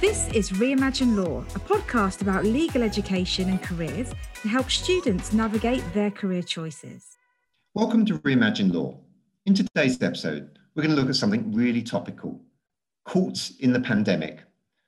This 0.00 0.28
is 0.28 0.48
Reimagine 0.52 1.14
Law, 1.14 1.40
a 1.54 1.58
podcast 1.58 2.22
about 2.22 2.42
legal 2.42 2.82
education 2.82 3.50
and 3.50 3.62
careers 3.62 4.14
to 4.40 4.48
help 4.48 4.70
students 4.70 5.34
navigate 5.34 5.84
their 5.92 6.10
career 6.10 6.40
choices. 6.40 7.18
Welcome 7.74 8.06
to 8.06 8.18
Reimagine 8.20 8.72
Law. 8.72 8.98
In 9.44 9.52
today's 9.52 10.00
episode, 10.00 10.58
we're 10.74 10.84
going 10.84 10.96
to 10.96 10.98
look 10.98 11.10
at 11.10 11.16
something 11.16 11.52
really 11.52 11.82
topical 11.82 12.40
courts 13.04 13.52
in 13.58 13.74
the 13.74 13.80
pandemic. 13.80 14.40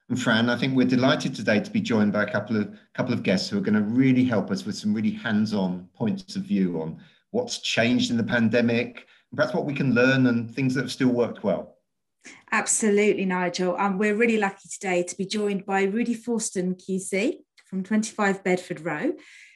And 0.09 0.19
Fran, 0.19 0.49
I 0.49 0.57
think 0.57 0.75
we're 0.75 0.87
delighted 0.87 1.35
today 1.35 1.61
to 1.61 1.71
be 1.71 1.83
joined 1.83 2.15
by 2.15 2.23
a 2.23 2.33
couple 2.33 2.57
of 2.57 2.75
couple 2.95 3.13
of 3.13 3.23
guests 3.23 3.51
who 3.51 3.59
are 3.59 3.63
going 3.63 3.75
to 3.75 3.83
really 3.83 4.25
help 4.25 4.51
us 4.51 4.65
with 4.65 4.77
some 4.77 4.95
really 4.95 5.11
hands-on 5.11 5.91
points 5.95 6.37
of 6.37 6.45
view 6.45 6.81
on 6.81 6.97
what's 7.33 7.59
changed 7.59 8.11
in 8.11 8.17
the 8.17 8.25
pandemic, 8.25 9.07
and 9.31 9.37
perhaps 9.37 9.55
what 9.55 9.67
we 9.67 9.75
can 9.75 9.93
learn 9.93 10.29
and 10.29 10.51
things 10.51 10.73
that 10.73 10.81
have 10.81 10.91
still 10.91 11.11
worked 11.11 11.45
well. 11.45 11.72
Absolutely, 12.55 13.25
Nigel. 13.25 13.75
And 13.77 13.95
um, 13.95 13.99
we're 13.99 14.15
really 14.15 14.37
lucky 14.37 14.69
today 14.69 15.03
to 15.05 15.17
be 15.17 15.25
joined 15.25 15.65
by 15.65 15.85
Rudi 15.85 16.15
Fortson 16.15 16.79
QC 16.79 17.39
from 17.65 17.83
25 17.83 18.45
Bedford 18.45 18.81
Row, 18.81 19.15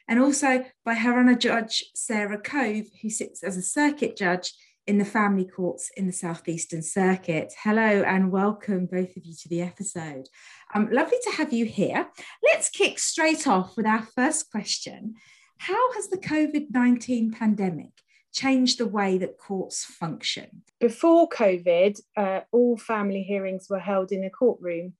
and 0.08 0.18
also 0.18 0.64
by 0.82 0.94
Her 0.94 1.18
Honour 1.18 1.34
Judge 1.34 1.84
Sarah 1.94 2.40
Cove, 2.40 2.86
who 3.02 3.10
sits 3.10 3.42
as 3.42 3.58
a 3.58 3.62
circuit 3.62 4.16
judge 4.16 4.54
in 4.86 4.96
the 4.96 5.04
family 5.04 5.44
courts 5.44 5.90
in 5.94 6.06
the 6.06 6.12
Southeastern 6.12 6.80
Circuit. 6.80 7.52
Hello 7.62 7.82
and 7.82 8.32
welcome, 8.32 8.86
both 8.86 9.14
of 9.14 9.26
you, 9.26 9.34
to 9.42 9.48
the 9.50 9.60
episode. 9.60 10.30
Um, 10.74 10.88
lovely 10.90 11.18
to 11.24 11.32
have 11.32 11.52
you 11.52 11.66
here. 11.66 12.08
Let's 12.42 12.70
kick 12.70 12.98
straight 12.98 13.46
off 13.46 13.76
with 13.76 13.84
our 13.84 14.06
first 14.14 14.50
question 14.50 15.16
How 15.58 15.92
has 15.92 16.08
the 16.08 16.16
COVID 16.16 16.68
19 16.70 17.32
pandemic 17.32 17.92
change 18.36 18.76
the 18.76 18.86
way 18.86 19.18
that 19.18 19.38
courts 19.38 19.84
function? 19.84 20.62
Before 20.78 21.28
COVID, 21.28 21.98
uh, 22.16 22.40
all 22.52 22.76
family 22.76 23.22
hearings 23.22 23.66
were 23.70 23.78
held 23.78 24.12
in 24.12 24.24
a 24.24 24.30
courtroom, 24.30 24.92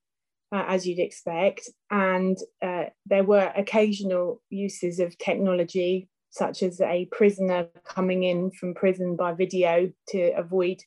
uh, 0.53 0.65
as 0.67 0.87
you'd 0.87 0.99
expect, 0.99 1.69
and 1.91 2.39
uh, 2.63 2.85
there 3.05 3.25
were 3.25 3.53
occasional 3.55 4.43
uses 4.49 4.99
of 5.01 5.19
technology, 5.19 6.09
such 6.31 6.63
as 6.63 6.81
a 6.81 7.09
prisoner 7.13 7.69
coming 7.85 8.23
in 8.23 8.51
from 8.51 8.75
prison 8.75 9.17
by 9.17 9.33
video 9.33 9.93
to 10.09 10.31
avoid 10.37 10.79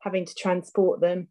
having 0.00 0.24
to 0.26 0.34
transport 0.34 1.00
them, 1.00 1.28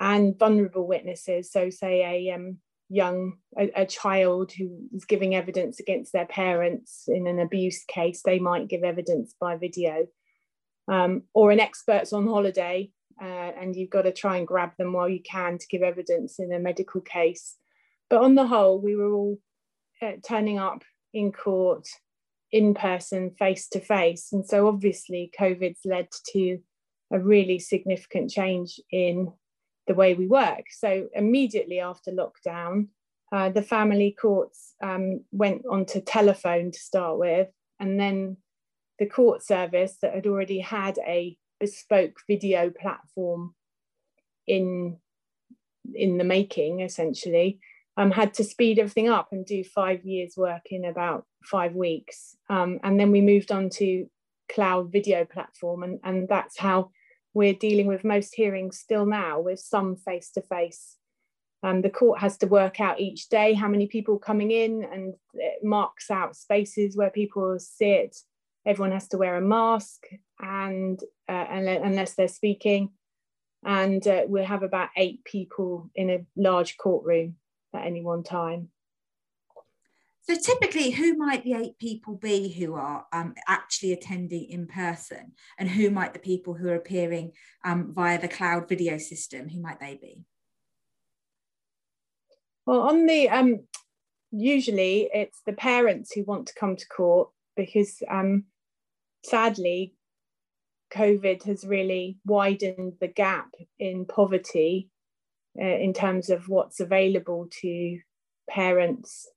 and 0.00 0.38
vulnerable 0.38 0.86
witnesses. 0.86 1.50
So, 1.50 1.68
say 1.68 2.28
a 2.28 2.34
um, 2.34 2.58
young 2.88 3.34
a, 3.58 3.70
a, 3.82 3.86
child 3.86 4.52
who 4.52 4.78
is 4.94 5.04
giving 5.04 5.34
evidence 5.34 5.80
against 5.80 6.12
their 6.12 6.26
parents 6.26 7.04
in 7.08 7.26
an 7.26 7.40
abuse 7.40 7.84
case 7.84 8.22
they 8.22 8.38
might 8.38 8.68
give 8.68 8.84
evidence 8.84 9.34
by 9.40 9.56
video. 9.56 10.06
Um, 10.88 11.22
or 11.34 11.50
an 11.50 11.58
expert's 11.58 12.12
on 12.12 12.28
holiday 12.28 12.90
uh, 13.20 13.24
and 13.60 13.74
you've 13.74 13.90
got 13.90 14.02
to 14.02 14.12
try 14.12 14.36
and 14.36 14.46
grab 14.46 14.70
them 14.78 14.92
while 14.92 15.08
you 15.08 15.20
can 15.20 15.58
to 15.58 15.66
give 15.66 15.82
evidence 15.82 16.38
in 16.38 16.52
a 16.52 16.60
medical 16.60 17.00
case. 17.00 17.56
But 18.08 18.22
on 18.22 18.36
the 18.36 18.46
whole 18.46 18.80
we 18.80 18.94
were 18.94 19.12
all 19.12 19.38
uh, 20.00 20.12
turning 20.26 20.58
up 20.58 20.84
in 21.12 21.32
court 21.32 21.88
in 22.52 22.74
person 22.74 23.32
face 23.38 23.68
to 23.70 23.80
face. 23.80 24.28
And 24.32 24.46
so 24.46 24.68
obviously 24.68 25.32
covid's 25.36 25.80
led 25.84 26.08
to 26.32 26.58
a 27.12 27.18
really 27.18 27.58
significant 27.58 28.30
change 28.30 28.80
in 28.90 29.32
the 29.86 29.94
way 29.94 30.14
we 30.14 30.26
work. 30.26 30.64
So 30.70 31.08
immediately 31.14 31.80
after 31.80 32.10
lockdown, 32.10 32.88
uh, 33.32 33.50
the 33.50 33.62
family 33.62 34.16
courts 34.20 34.74
um, 34.82 35.24
went 35.32 35.62
onto 35.70 36.00
telephone 36.00 36.70
to 36.70 36.78
start 36.78 37.18
with, 37.18 37.48
and 37.80 37.98
then 37.98 38.36
the 38.98 39.06
court 39.06 39.42
service 39.42 39.96
that 40.00 40.14
had 40.14 40.26
already 40.26 40.60
had 40.60 40.98
a 41.06 41.36
bespoke 41.60 42.16
video 42.28 42.70
platform 42.70 43.54
in 44.46 44.98
in 45.94 46.18
the 46.18 46.24
making, 46.24 46.80
essentially, 46.80 47.60
um, 47.96 48.10
had 48.10 48.34
to 48.34 48.44
speed 48.44 48.78
everything 48.78 49.08
up 49.08 49.28
and 49.32 49.46
do 49.46 49.62
five 49.62 50.04
years' 50.04 50.36
work 50.36 50.62
in 50.70 50.84
about 50.84 51.24
five 51.44 51.74
weeks. 51.74 52.36
Um, 52.48 52.80
and 52.82 52.98
then 52.98 53.12
we 53.12 53.20
moved 53.20 53.52
on 53.52 53.70
to 53.70 54.06
cloud 54.48 54.92
video 54.92 55.24
platform, 55.24 55.82
and, 55.82 56.00
and 56.02 56.28
that's 56.28 56.58
how 56.58 56.90
we're 57.36 57.52
dealing 57.52 57.86
with 57.86 58.02
most 58.02 58.34
hearings 58.34 58.78
still 58.78 59.04
now 59.04 59.38
with 59.38 59.60
some 59.60 59.94
face 59.94 60.30
to 60.30 60.40
face. 60.40 60.96
The 61.62 61.90
court 61.90 62.20
has 62.20 62.38
to 62.38 62.46
work 62.46 62.80
out 62.80 63.00
each 63.00 63.28
day 63.28 63.52
how 63.52 63.68
many 63.68 63.88
people 63.88 64.18
coming 64.18 64.52
in 64.52 64.84
and 64.84 65.14
it 65.34 65.64
marks 65.64 66.12
out 66.12 66.36
spaces 66.36 66.96
where 66.96 67.10
people 67.10 67.58
sit. 67.58 68.16
Everyone 68.64 68.92
has 68.92 69.08
to 69.08 69.18
wear 69.18 69.36
a 69.36 69.40
mask 69.40 70.06
and 70.40 70.98
uh, 71.28 71.44
unless 71.50 72.14
they're 72.14 72.28
speaking. 72.28 72.90
And 73.64 74.06
uh, 74.06 74.22
we'll 74.28 74.44
have 74.44 74.62
about 74.62 74.90
eight 74.96 75.24
people 75.24 75.90
in 75.94 76.08
a 76.08 76.24
large 76.36 76.76
courtroom 76.78 77.34
at 77.74 77.84
any 77.84 78.02
one 78.02 78.22
time. 78.22 78.68
So 80.28 80.34
typically, 80.34 80.90
who 80.90 81.16
might 81.16 81.44
the 81.44 81.54
eight 81.54 81.78
people 81.78 82.16
be 82.16 82.52
who 82.52 82.74
are 82.74 83.06
um, 83.12 83.34
actually 83.46 83.92
attending 83.92 84.50
in 84.50 84.66
person, 84.66 85.32
and 85.56 85.70
who 85.70 85.88
might 85.88 86.14
the 86.14 86.18
people 86.18 86.54
who 86.54 86.68
are 86.68 86.74
appearing 86.74 87.30
um, 87.64 87.92
via 87.94 88.20
the 88.20 88.26
cloud 88.26 88.68
video 88.68 88.98
system? 88.98 89.48
Who 89.48 89.60
might 89.60 89.78
they 89.78 89.96
be? 90.00 90.22
Well, 92.66 92.80
on 92.80 93.06
the 93.06 93.28
um, 93.28 93.60
usually 94.32 95.08
it's 95.14 95.42
the 95.46 95.52
parents 95.52 96.12
who 96.12 96.24
want 96.24 96.48
to 96.48 96.54
come 96.54 96.74
to 96.74 96.88
court 96.88 97.30
because 97.54 98.02
um, 98.10 98.46
sadly, 99.24 99.94
COVID 100.92 101.44
has 101.44 101.64
really 101.64 102.18
widened 102.24 102.94
the 103.00 103.06
gap 103.06 103.54
in 103.78 104.06
poverty 104.06 104.90
uh, 105.56 105.64
in 105.64 105.92
terms 105.92 106.30
of 106.30 106.48
what's 106.48 106.80
available 106.80 107.46
to 107.60 108.00
parents 108.50 109.28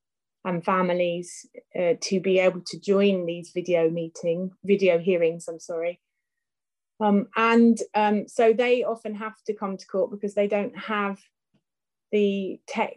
and 0.46 0.64
families 0.64 1.46
uh, 1.78 1.94
to 2.02 2.20
be 2.20 2.40
able 2.40 2.62
to 2.68 2.80
join 2.80 3.26
these 3.26 3.52
video 3.54 3.90
meeting, 3.90 4.52
video 4.64 4.98
hearings, 4.98 5.48
I'm 5.48 5.60
sorry. 5.60 6.00
Um, 7.00 7.28
and 7.36 7.78
um, 7.96 8.28
so 8.28 8.54
they 8.54 8.84
often 8.84 9.16
have 9.16 9.36
to 9.48 9.54
come 9.54 9.78
to 9.78 9.88
court 9.88 10.12
because 10.12 10.36
they 10.36 10.48
don't 10.48 10.78
have 10.78 11.18
the 12.12 12.60
tech 12.68 12.96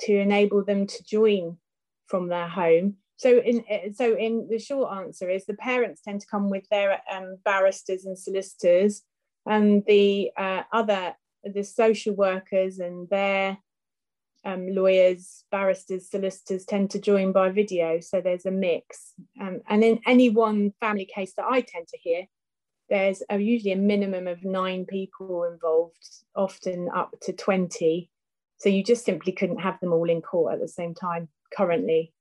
to 0.00 0.18
enable 0.18 0.64
them 0.64 0.86
to 0.86 1.04
join 1.04 1.58
from 2.06 2.28
their 2.28 2.48
home. 2.48 2.96
So 3.16 3.38
in 3.38 3.64
so 3.94 4.16
in 4.16 4.48
the 4.50 4.58
short 4.58 4.96
answer 4.96 5.30
is 5.30 5.44
the 5.44 5.54
parents 5.54 6.00
tend 6.02 6.22
to 6.22 6.26
come 6.26 6.50
with 6.50 6.68
their 6.70 7.00
um, 7.12 7.36
barristers 7.44 8.04
and 8.04 8.18
solicitors, 8.18 9.02
and 9.46 9.84
the 9.86 10.30
uh, 10.36 10.62
other 10.72 11.14
the 11.44 11.62
social 11.62 12.14
workers 12.14 12.78
and 12.78 13.08
their 13.10 13.58
um, 14.44 14.66
lawyers, 14.68 15.44
barristers, 15.50 16.10
solicitors 16.10 16.64
tend 16.64 16.90
to 16.90 17.00
join 17.00 17.32
by 17.32 17.50
video. 17.50 18.00
So 18.00 18.20
there's 18.20 18.46
a 18.46 18.50
mix. 18.50 19.12
Um, 19.40 19.60
and 19.68 19.84
in 19.84 20.00
any 20.06 20.28
one 20.28 20.72
family 20.80 21.08
case 21.12 21.34
that 21.36 21.46
I 21.48 21.60
tend 21.60 21.88
to 21.88 21.98
hear, 21.98 22.26
there's 22.88 23.22
a, 23.30 23.38
usually 23.38 23.72
a 23.72 23.76
minimum 23.76 24.26
of 24.26 24.44
nine 24.44 24.84
people 24.84 25.44
involved, 25.44 26.06
often 26.34 26.88
up 26.94 27.14
to 27.22 27.32
20. 27.32 28.10
So 28.58 28.68
you 28.68 28.84
just 28.84 29.04
simply 29.04 29.32
couldn't 29.32 29.60
have 29.60 29.80
them 29.80 29.92
all 29.92 30.10
in 30.10 30.22
court 30.22 30.54
at 30.54 30.60
the 30.60 30.68
same 30.68 30.94
time 30.94 31.28
currently. 31.56 32.12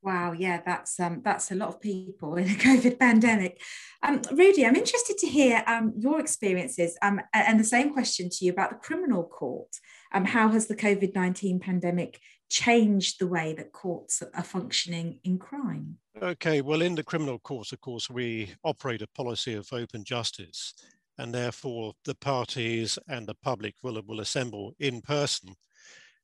Wow, 0.00 0.32
yeah, 0.32 0.60
that's 0.64 1.00
um, 1.00 1.22
that's 1.24 1.50
a 1.50 1.56
lot 1.56 1.70
of 1.70 1.80
people 1.80 2.36
in 2.36 2.44
a 2.44 2.54
COVID 2.54 2.98
pandemic. 2.98 3.60
Um, 4.02 4.22
Rudi, 4.32 4.64
I'm 4.64 4.76
interested 4.76 5.18
to 5.18 5.26
hear 5.26 5.64
um, 5.66 5.92
your 5.96 6.20
experiences 6.20 6.96
um, 7.02 7.20
and 7.34 7.58
the 7.58 7.64
same 7.64 7.92
question 7.92 8.30
to 8.30 8.44
you 8.44 8.52
about 8.52 8.70
the 8.70 8.76
criminal 8.76 9.24
court. 9.24 9.68
Um, 10.12 10.24
how 10.24 10.48
has 10.48 10.66
the 10.66 10.76
COVID 10.76 11.14
19 11.14 11.58
pandemic 11.58 12.20
changed 12.48 13.18
the 13.18 13.26
way 13.26 13.54
that 13.54 13.72
courts 13.72 14.22
are 14.34 14.44
functioning 14.44 15.18
in 15.24 15.38
crime? 15.38 15.98
Okay, 16.22 16.60
well, 16.60 16.82
in 16.82 16.94
the 16.94 17.04
criminal 17.04 17.38
courts, 17.40 17.72
of 17.72 17.80
course, 17.80 18.08
we 18.08 18.54
operate 18.64 19.02
a 19.02 19.08
policy 19.08 19.54
of 19.54 19.68
open 19.72 20.04
justice, 20.04 20.74
and 21.18 21.34
therefore 21.34 21.94
the 22.04 22.14
parties 22.14 22.98
and 23.08 23.26
the 23.26 23.36
public 23.42 23.74
will, 23.82 24.00
will 24.06 24.20
assemble 24.20 24.74
in 24.78 25.00
person. 25.02 25.54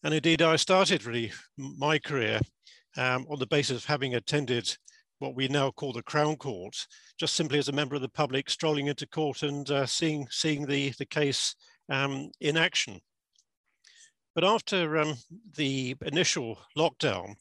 And 0.05 0.15
indeed, 0.15 0.43
I 0.43 0.57
started 0.57 1.07
really 1.07 1.33
my 1.57 1.99
career 1.99 2.41
um, 2.97 3.27
on 3.31 3.39
the 3.39 3.47
basis 3.47 3.79
of 3.79 3.85
having 3.85 4.15
attended 4.15 4.77
what 5.19 5.35
we 5.35 5.49
now 5.49 5.71
call 5.71 5.93
the 5.93 6.03
Crown 6.03 6.37
Court, 6.37 6.77
just 7.19 7.35
simply 7.35 7.59
as 7.59 7.69
a 7.69 7.73
member 7.73 7.95
of 7.95 8.03
the 8.03 8.09
public 8.09 8.51
strolling 8.51 8.89
into 8.89 9.07
court 9.07 9.43
and 9.43 9.71
uh, 9.71 9.87
seeing, 9.87 10.27
seeing 10.31 10.67
the, 10.67 10.93
the 10.99 11.07
case 11.07 11.55
um, 11.89 12.31
in 12.41 12.57
action. 12.57 13.01
But 14.35 14.45
after 14.45 14.99
um, 14.99 15.15
the 15.57 15.97
initial 16.05 16.59
lockdown, 16.77 17.35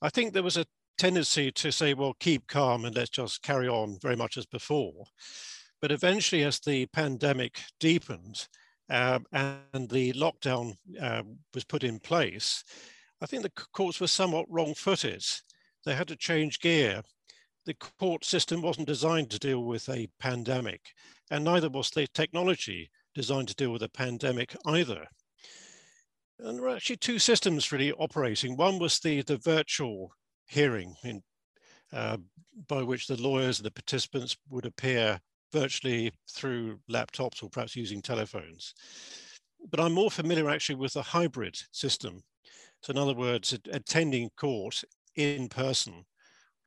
I 0.00 0.08
think 0.08 0.32
there 0.32 0.42
was 0.42 0.56
a 0.56 0.66
tendency 0.98 1.50
to 1.50 1.72
say, 1.72 1.94
well, 1.94 2.14
keep 2.20 2.46
calm 2.46 2.84
and 2.84 2.94
let's 2.94 3.10
just 3.10 3.42
carry 3.42 3.68
on 3.68 3.98
very 4.00 4.16
much 4.16 4.36
as 4.36 4.46
before. 4.46 5.04
But 5.80 5.90
eventually, 5.90 6.44
as 6.44 6.60
the 6.60 6.86
pandemic 6.86 7.60
deepened 7.80 8.46
uh, 8.88 9.18
and 9.32 9.88
the 9.90 10.12
lockdown 10.12 10.76
uh, 11.00 11.22
was 11.54 11.64
put 11.64 11.82
in 11.82 11.98
place, 11.98 12.62
I 13.22 13.26
think 13.26 13.44
the 13.44 13.66
courts 13.72 14.00
were 14.00 14.08
somewhat 14.08 14.50
wrong 14.50 14.74
footed. 14.74 15.24
They 15.86 15.94
had 15.94 16.08
to 16.08 16.16
change 16.16 16.58
gear. 16.58 17.02
The 17.64 17.74
court 17.74 18.24
system 18.24 18.62
wasn't 18.62 18.88
designed 18.88 19.30
to 19.30 19.38
deal 19.38 19.62
with 19.62 19.88
a 19.88 20.08
pandemic, 20.18 20.80
and 21.30 21.44
neither 21.44 21.68
was 21.68 21.90
the 21.90 22.08
technology 22.08 22.90
designed 23.14 23.46
to 23.48 23.54
deal 23.54 23.70
with 23.70 23.82
a 23.84 23.88
pandemic 23.88 24.56
either. 24.66 25.06
And 26.40 26.56
there 26.56 26.62
were 26.62 26.74
actually 26.74 26.96
two 26.96 27.20
systems 27.20 27.70
really 27.70 27.92
operating. 27.92 28.56
One 28.56 28.80
was 28.80 28.98
the, 28.98 29.22
the 29.22 29.36
virtual 29.36 30.12
hearing 30.46 30.96
in, 31.04 31.22
uh, 31.92 32.16
by 32.66 32.82
which 32.82 33.06
the 33.06 33.22
lawyers 33.22 33.60
and 33.60 33.66
the 33.66 33.70
participants 33.70 34.36
would 34.50 34.66
appear 34.66 35.20
virtually 35.52 36.12
through 36.28 36.80
laptops 36.90 37.40
or 37.40 37.50
perhaps 37.50 37.76
using 37.76 38.02
telephones. 38.02 38.74
But 39.70 39.78
I'm 39.78 39.92
more 39.92 40.10
familiar 40.10 40.50
actually 40.50 40.74
with 40.74 40.94
the 40.94 41.02
hybrid 41.02 41.56
system. 41.70 42.24
So 42.82 42.90
in 42.90 42.98
other 42.98 43.14
words, 43.14 43.56
attending 43.70 44.30
court 44.36 44.82
in 45.14 45.48
person, 45.48 46.04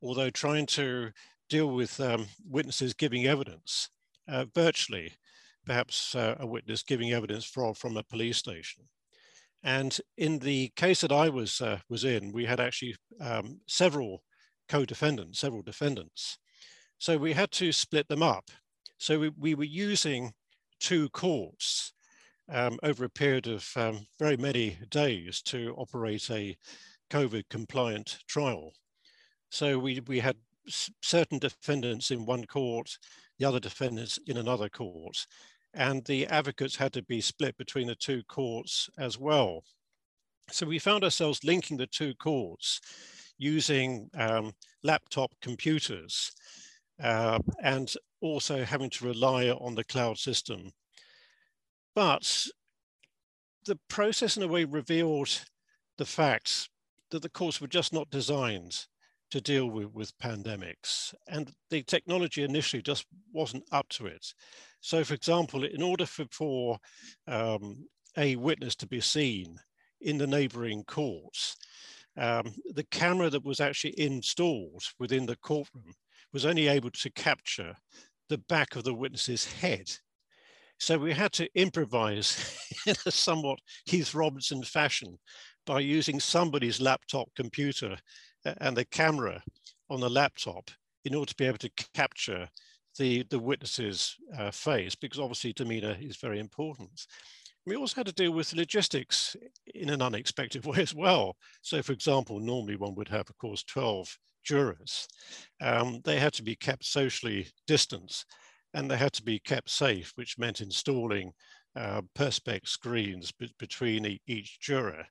although 0.02 0.30
trying 0.30 0.66
to 0.68 1.12
deal 1.50 1.68
with 1.68 2.00
um, 2.00 2.28
witnesses 2.48 2.94
giving 2.94 3.26
evidence 3.26 3.90
uh, 4.28 4.46
virtually, 4.54 5.14
perhaps 5.66 6.16
uh, 6.16 6.36
a 6.40 6.48
witness 6.48 6.84
giving 6.84 7.12
evidence 7.12 7.44
from, 7.44 7.74
from 7.74 7.98
a 7.98 8.04
police 8.04 8.38
station. 8.38 8.86
And 9.64 9.98
in 10.18 10.40
the 10.40 10.72
case 10.76 11.02
that 11.02 11.12
I 11.12 11.28
was, 11.28 11.60
uh, 11.60 11.80
was 11.90 12.04
in, 12.04 12.32
we 12.32 12.46
had 12.46 12.60
actually 12.60 12.96
um, 13.20 13.60
several 13.68 14.24
co-defendants, 14.70 15.40
several 15.40 15.64
defendants. 15.64 16.38
So 16.98 17.18
we 17.18 17.34
had 17.34 17.52
to 17.54 17.72
split 17.72 18.08
them 18.08 18.24
up. 18.24 18.52
So 19.00 19.20
we, 19.20 19.32
we 19.38 19.56
were 19.56 19.64
using 19.64 20.32
two 20.80 21.10
courts 21.10 21.94
um, 22.50 22.78
over 22.84 23.06
a 23.06 23.10
period 23.10 23.48
of 23.48 23.68
um, 23.76 24.06
very 24.20 24.38
many 24.38 24.78
days 24.90 25.42
to 25.44 25.74
operate 25.78 26.30
a 26.30 26.56
COVID 27.10 27.44
compliant 27.50 28.20
trial. 28.28 28.72
So 29.50 29.80
we, 29.80 30.02
we 30.08 30.20
had 30.20 30.38
certain 31.02 31.40
defendants 31.40 32.12
in 32.12 32.26
one 32.26 32.46
court, 32.46 32.98
the 33.40 33.46
other 33.46 33.60
defendants 33.60 34.20
in 34.28 34.38
another 34.38 34.70
court, 34.70 35.26
and 35.74 36.04
the 36.06 36.26
advocates 36.28 36.76
had 36.76 36.94
to 36.94 37.04
be 37.04 37.22
split 37.22 37.58
between 37.58 37.88
the 37.88 37.96
two 37.96 38.24
courts 38.24 38.90
as 38.98 39.20
well. 39.20 39.64
So 40.52 40.66
we 40.66 40.80
found 40.80 41.04
ourselves 41.04 41.44
linking 41.44 41.78
the 41.78 41.88
two 41.88 42.14
courts 42.16 42.80
using 43.38 44.10
um, 44.18 44.54
laptop 44.84 45.32
computers 45.42 46.32
uh, 47.02 47.40
and 47.62 47.94
also 48.22 48.64
having 48.64 48.90
to 48.92 49.06
rely 49.06 49.50
on 49.50 49.76
the 49.76 49.84
cloud 49.84 50.18
system. 50.18 50.72
But 51.96 52.48
the 53.66 53.80
process 53.88 54.38
in 54.38 54.44
a 54.44 54.48
way 54.48 54.66
revealed 54.66 55.42
the 55.98 56.06
fact 56.06 56.70
that 57.12 57.22
the 57.22 57.30
courts 57.30 57.62
were 57.62 57.68
just 57.68 57.94
not 57.94 58.10
designed 58.10 58.86
to 59.32 59.42
deal 59.42 59.68
with, 59.68 59.92
with 59.94 60.18
pandemics. 60.20 61.14
And 61.28 61.52
the 61.70 61.82
technology 61.84 62.44
initially 62.44 62.82
just 62.82 63.06
wasn't 63.34 63.64
up 63.72 63.88
to 63.90 64.06
it. 64.06 64.26
So 64.82 65.04
for 65.04 65.14
example, 65.14 65.64
in 65.64 65.82
order 65.82 66.06
for, 66.06 66.26
for 66.32 66.78
um, 67.28 67.88
a 68.18 68.36
witness 68.36 68.76
to 68.78 68.88
be 68.88 69.02
seen 69.02 69.58
in 70.02 70.18
the 70.18 70.28
neighboring 70.28 70.84
courts, 70.84 71.56
um, 72.18 72.54
the 72.74 72.86
camera 72.92 73.30
that 73.30 73.44
was 73.44 73.60
actually 73.60 74.00
installed 74.00 74.84
within 75.00 75.26
the 75.26 75.36
courtroom 75.38 75.94
was 76.32 76.46
only 76.46 76.68
able 76.68 76.92
to 76.92 77.10
capture 77.12 77.76
the 78.30 78.38
back 78.38 78.76
of 78.76 78.84
the 78.84 78.94
witness's 78.94 79.52
head. 79.54 79.92
So 80.80 80.98
we 80.98 81.14
had 81.14 81.32
to 81.34 81.50
improvise 81.56 82.60
in 82.88 82.96
a 83.06 83.12
somewhat 83.12 83.60
Heath 83.86 84.14
Robinson 84.14 84.64
fashion 84.64 85.18
by 85.66 85.80
using 85.80 86.20
somebody's 86.20 86.82
laptop 86.82 87.30
computer 87.36 87.98
and 88.62 88.78
the 88.78 88.86
camera 88.86 89.42
on 89.90 90.00
the 90.00 90.10
laptop 90.10 90.70
in 91.06 91.16
order 91.16 91.30
to 91.30 91.36
be 91.36 91.46
able 91.46 91.58
to 91.60 91.72
capture 91.94 92.48
the, 92.98 93.24
the 93.30 93.40
witness's 93.40 94.16
uh, 94.38 94.52
face, 94.52 94.96
because 94.96 95.20
obviously 95.20 95.54
demeanor 95.54 95.98
is 96.00 96.18
very 96.18 96.40
important. 96.40 97.08
We 97.66 97.76
also 97.76 97.96
had 97.96 98.06
to 98.08 98.14
deal 98.14 98.32
with 98.32 98.54
logistics 98.54 99.36
in 99.74 99.90
an 99.90 100.02
unexpected 100.02 100.66
way 100.66 100.80
as 100.80 100.94
well. 100.94 101.36
So 101.62 101.82
for 101.82 101.94
example, 101.94 102.40
normally 102.40 102.76
one 102.76 102.96
would 102.96 103.08
have, 103.10 103.30
of 103.30 103.38
course, 103.38 103.64
12 103.64 104.18
jurors. 104.44 105.08
Um, 105.62 106.02
they 106.04 106.20
had 106.20 106.34
to 106.34 106.44
be 106.44 106.56
kept 106.56 106.86
socially 106.86 107.48
distanced 107.66 108.26
and 108.76 108.92
they 108.92 108.98
had 108.98 109.14
to 109.14 109.24
be 109.24 109.40
kept 109.40 109.70
safe, 109.70 110.12
which 110.16 110.38
meant 110.38 110.62
installing 110.62 111.32
uh, 111.76 112.02
perspex 112.14 112.68
screens 112.68 113.32
between 113.58 114.20
each 114.28 114.60
juror. 114.60 115.06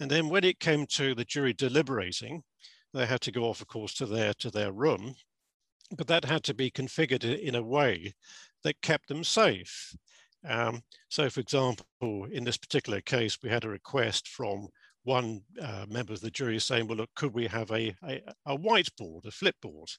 And 0.00 0.10
then 0.10 0.28
when 0.28 0.44
it 0.44 0.60
came 0.60 0.86
to 0.86 1.14
the 1.14 1.24
jury 1.24 1.54
deliberating, 1.54 2.42
they 2.92 3.06
had 3.06 3.20
to 3.22 3.32
go 3.32 3.44
off, 3.44 3.60
of 3.60 3.68
course, 3.68 3.94
to 3.94 4.06
their, 4.06 4.34
to 4.34 4.50
their 4.50 4.72
room, 4.72 5.14
but 5.96 6.08
that 6.08 6.24
had 6.24 6.42
to 6.44 6.54
be 6.54 6.70
configured 6.70 7.24
in 7.24 7.54
a 7.54 7.62
way 7.62 8.12
that 8.64 8.82
kept 8.82 9.08
them 9.08 9.22
safe. 9.22 9.94
Um, 10.48 10.82
so, 11.08 11.30
for 11.30 11.40
example, 11.40 12.26
in 12.32 12.44
this 12.44 12.56
particular 12.56 13.00
case, 13.00 13.38
we 13.42 13.48
had 13.48 13.64
a 13.64 13.68
request 13.68 14.28
from 14.28 14.68
one 15.04 15.42
uh, 15.62 15.86
member 15.88 16.12
of 16.12 16.20
the 16.20 16.30
jury 16.30 16.58
saying, 16.58 16.88
well, 16.88 16.98
look, 16.98 17.10
could 17.14 17.32
we 17.32 17.46
have 17.46 17.70
a, 17.70 17.94
a, 18.04 18.20
a 18.46 18.58
whiteboard, 18.58 19.24
a 19.24 19.30
flipboard? 19.30 19.96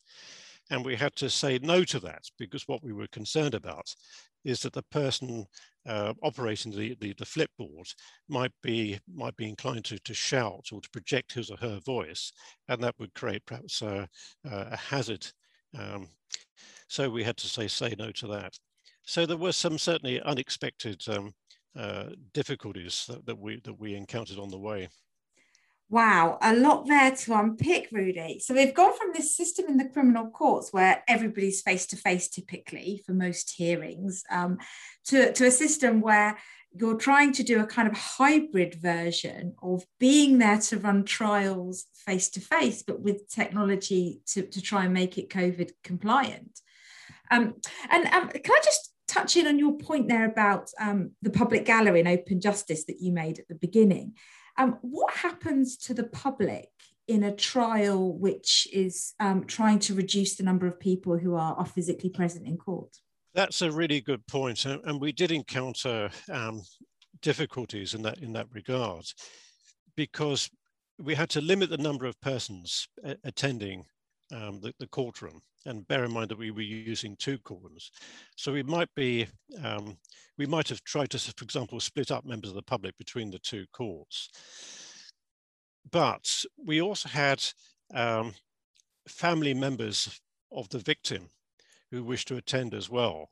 And 0.69 0.83
we 0.83 0.95
had 0.95 1.15
to 1.17 1.29
say 1.29 1.59
no 1.61 1.83
to 1.85 1.99
that 2.01 2.23
because 2.37 2.67
what 2.67 2.83
we 2.83 2.93
were 2.93 3.07
concerned 3.07 3.53
about 3.53 3.93
is 4.43 4.61
that 4.61 4.73
the 4.73 4.83
person 4.83 5.45
uh, 5.85 6.13
operating 6.21 6.71
the, 6.71 6.95
the, 6.99 7.13
the 7.17 7.25
flipboard 7.25 7.93
might 8.27 8.51
be 8.61 8.99
might 9.13 9.35
be 9.37 9.47
inclined 9.47 9.85
to, 9.85 9.99
to 9.99 10.13
shout 10.13 10.67
or 10.71 10.81
to 10.81 10.89
project 10.89 11.33
his 11.33 11.49
or 11.49 11.57
her 11.57 11.79
voice, 11.85 12.31
and 12.67 12.81
that 12.81 12.95
would 12.99 13.13
create 13.13 13.45
perhaps 13.45 13.81
a, 13.81 14.07
a 14.45 14.75
hazard. 14.75 15.25
Um, 15.77 16.07
so 16.87 17.09
we 17.09 17.23
had 17.23 17.37
to 17.37 17.47
say 17.47 17.67
say 17.67 17.95
no 17.97 18.11
to 18.11 18.27
that. 18.27 18.53
So 19.03 19.25
there 19.25 19.37
were 19.37 19.53
some 19.53 19.77
certainly 19.77 20.21
unexpected 20.21 21.01
um, 21.07 21.33
uh, 21.77 22.09
difficulties 22.33 23.05
that, 23.07 23.25
that 23.25 23.37
we 23.37 23.61
that 23.63 23.79
we 23.79 23.95
encountered 23.95 24.39
on 24.39 24.49
the 24.49 24.59
way. 24.59 24.89
Wow, 25.89 26.37
a 26.41 26.53
lot 26.53 26.85
there 26.85 27.11
to 27.11 27.33
unpick, 27.33 27.87
Rudi. 27.93 28.39
So 28.39 28.53
we've 28.53 28.73
gone 28.73 28.97
from 28.97 29.13
this 29.13 29.37
system 29.37 29.67
in 29.69 29.77
the 29.77 29.87
criminal 29.87 30.29
courts 30.29 30.73
where 30.73 31.01
everybody's 31.07 31.61
face 31.61 31.85
to 31.87 31.95
face 31.95 32.27
typically 32.27 33.01
for 33.05 33.13
most 33.13 33.51
hearings 33.51 34.23
um, 34.29 34.57
to, 35.05 35.31
to 35.31 35.45
a 35.45 35.51
system 35.51 36.01
where 36.01 36.37
you're 36.73 36.97
trying 36.97 37.31
to 37.33 37.43
do 37.43 37.61
a 37.61 37.65
kind 37.65 37.87
of 37.87 37.97
hybrid 37.97 38.75
version 38.75 39.55
of 39.63 39.85
being 39.97 40.39
there 40.39 40.57
to 40.59 40.77
run 40.77 41.05
trials 41.05 41.85
face 42.05 42.29
to 42.31 42.41
face, 42.41 42.83
but 42.83 42.99
with 42.99 43.29
technology 43.29 44.19
to, 44.27 44.43
to 44.43 44.61
try 44.61 44.83
and 44.83 44.93
make 44.93 45.17
it 45.17 45.29
COVID 45.29 45.71
compliant. 45.85 46.59
Um, 47.31 47.55
and 47.89 48.05
um, 48.07 48.29
can 48.29 48.51
I 48.51 48.59
just 48.63 48.93
touch 49.07 49.37
in 49.37 49.47
on 49.47 49.57
your 49.57 49.77
point 49.77 50.09
there 50.09 50.25
about 50.25 50.69
um, 50.79 51.11
the 51.21 51.29
public 51.29 51.63
gallery 51.63 52.01
and 52.01 52.09
open 52.09 52.41
justice 52.41 52.83
that 52.85 52.99
you 52.99 53.13
made 53.13 53.39
at 53.39 53.47
the 53.47 53.55
beginning? 53.55 54.15
Um, 54.57 54.78
what 54.81 55.14
happens 55.14 55.78
to 55.78 55.94
the 55.94 56.04
public 56.04 56.69
in 57.07 57.23
a 57.23 57.35
trial 57.35 58.18
which 58.18 58.68
is 58.73 59.14
um, 59.19 59.45
trying 59.45 59.80
to 59.80 59.94
reduce 59.94 60.35
the 60.35 60.44
number 60.44 60.68
of 60.68 60.80
people 60.80 61.18
who 61.18 61.35
are, 61.35 61.56
are 61.56 61.66
physically 61.66 62.09
present 62.09 62.47
in 62.47 62.57
court? 62.57 62.97
That's 63.33 63.61
a 63.61 63.71
really 63.71 64.02
good 64.02 64.26
point, 64.28 64.66
and 64.66 64.99
we 64.99 65.11
did 65.11 65.31
encounter 65.31 66.09
um, 66.31 66.64
difficulties 67.21 67.94
in 67.94 68.02
that 68.02 68.18
in 68.19 68.33
that 68.33 68.47
regard, 68.52 69.06
because 69.95 70.49
we 70.97 71.14
had 71.14 71.30
to 71.30 71.42
limit 71.42 71.69
the 71.69 71.78
number 71.78 72.06
of 72.06 72.19
persons 72.19 72.87
attending 73.23 73.85
um, 74.33 74.59
the, 74.61 74.73
the, 74.79 74.87
courtroom, 74.87 75.41
and 75.65 75.87
bear 75.87 76.03
in 76.03 76.11
mind 76.11 76.29
that 76.29 76.37
we 76.37 76.51
were 76.51 76.61
using 76.61 77.15
two 77.15 77.37
courtrooms. 77.39 77.89
So 78.35 78.51
we 78.51 78.63
might 78.63 78.93
be, 78.95 79.27
um, 79.63 79.97
we 80.37 80.45
might 80.45 80.69
have 80.69 80.83
tried 80.83 81.09
to, 81.11 81.19
for 81.19 81.43
example, 81.43 81.79
split 81.79 82.11
up 82.11 82.25
members 82.25 82.49
of 82.49 82.55
the 82.55 82.61
public 82.61 82.97
between 82.97 83.31
the 83.31 83.39
two 83.39 83.65
courts. 83.73 84.29
But 85.91 86.43
we 86.57 86.81
also 86.81 87.09
had 87.09 87.43
um, 87.93 88.33
family 89.07 89.53
members 89.53 90.19
of 90.51 90.67
the 90.69 90.79
victim 90.79 91.29
who 91.91 92.03
wished 92.03 92.27
to 92.27 92.37
attend 92.37 92.73
as 92.73 92.89
well. 92.89 93.29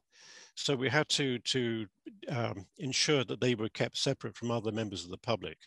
So 0.55 0.75
we 0.75 0.89
had 0.89 1.09
to, 1.09 1.37
to 1.39 1.85
um, 2.29 2.65
ensure 2.77 3.25
that 3.25 3.41
they 3.41 3.55
were 3.55 3.69
kept 3.69 3.97
separate 3.97 4.37
from 4.37 4.51
other 4.51 4.71
members 4.71 5.03
of 5.03 5.11
the 5.11 5.17
public. 5.17 5.57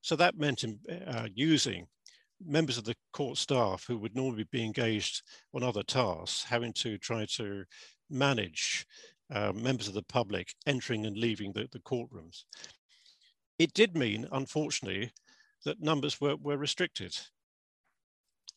So 0.00 0.16
that 0.16 0.38
meant 0.38 0.64
uh, 1.06 1.28
using 1.34 1.86
members 2.46 2.78
of 2.78 2.84
the 2.84 2.96
court 3.12 3.38
staff 3.38 3.84
who 3.86 3.98
would 3.98 4.14
normally 4.14 4.44
be 4.50 4.64
engaged 4.64 5.22
on 5.54 5.62
other 5.62 5.82
tasks, 5.82 6.44
having 6.44 6.72
to 6.74 6.98
try 6.98 7.26
to 7.36 7.64
manage 8.10 8.86
uh, 9.32 9.52
members 9.52 9.88
of 9.88 9.94
the 9.94 10.02
public 10.02 10.54
entering 10.66 11.06
and 11.06 11.16
leaving 11.16 11.52
the, 11.52 11.68
the 11.72 11.78
courtrooms. 11.80 12.44
It 13.58 13.72
did 13.74 13.96
mean, 13.96 14.26
unfortunately, 14.32 15.12
that 15.64 15.80
numbers 15.80 16.20
were, 16.20 16.36
were 16.36 16.56
restricted, 16.56 17.16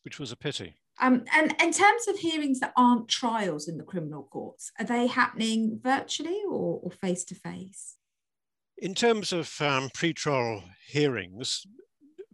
which 0.03 0.19
was 0.19 0.31
a 0.31 0.37
pity. 0.37 0.75
Um, 1.01 1.25
and 1.33 1.53
in 1.61 1.71
terms 1.71 2.07
of 2.07 2.17
hearings 2.17 2.59
that 2.61 2.73
aren't 2.77 3.09
trials 3.09 3.67
in 3.67 3.77
the 3.77 3.83
criminal 3.83 4.23
courts, 4.23 4.71
are 4.79 4.85
they 4.85 5.07
happening 5.07 5.79
virtually 5.81 6.41
or 6.49 6.89
face 6.89 7.25
to 7.25 7.35
face? 7.35 7.95
In 8.77 8.95
terms 8.95 9.31
of 9.31 9.61
um, 9.61 9.89
pre-trial 9.93 10.63
hearings, 10.87 11.65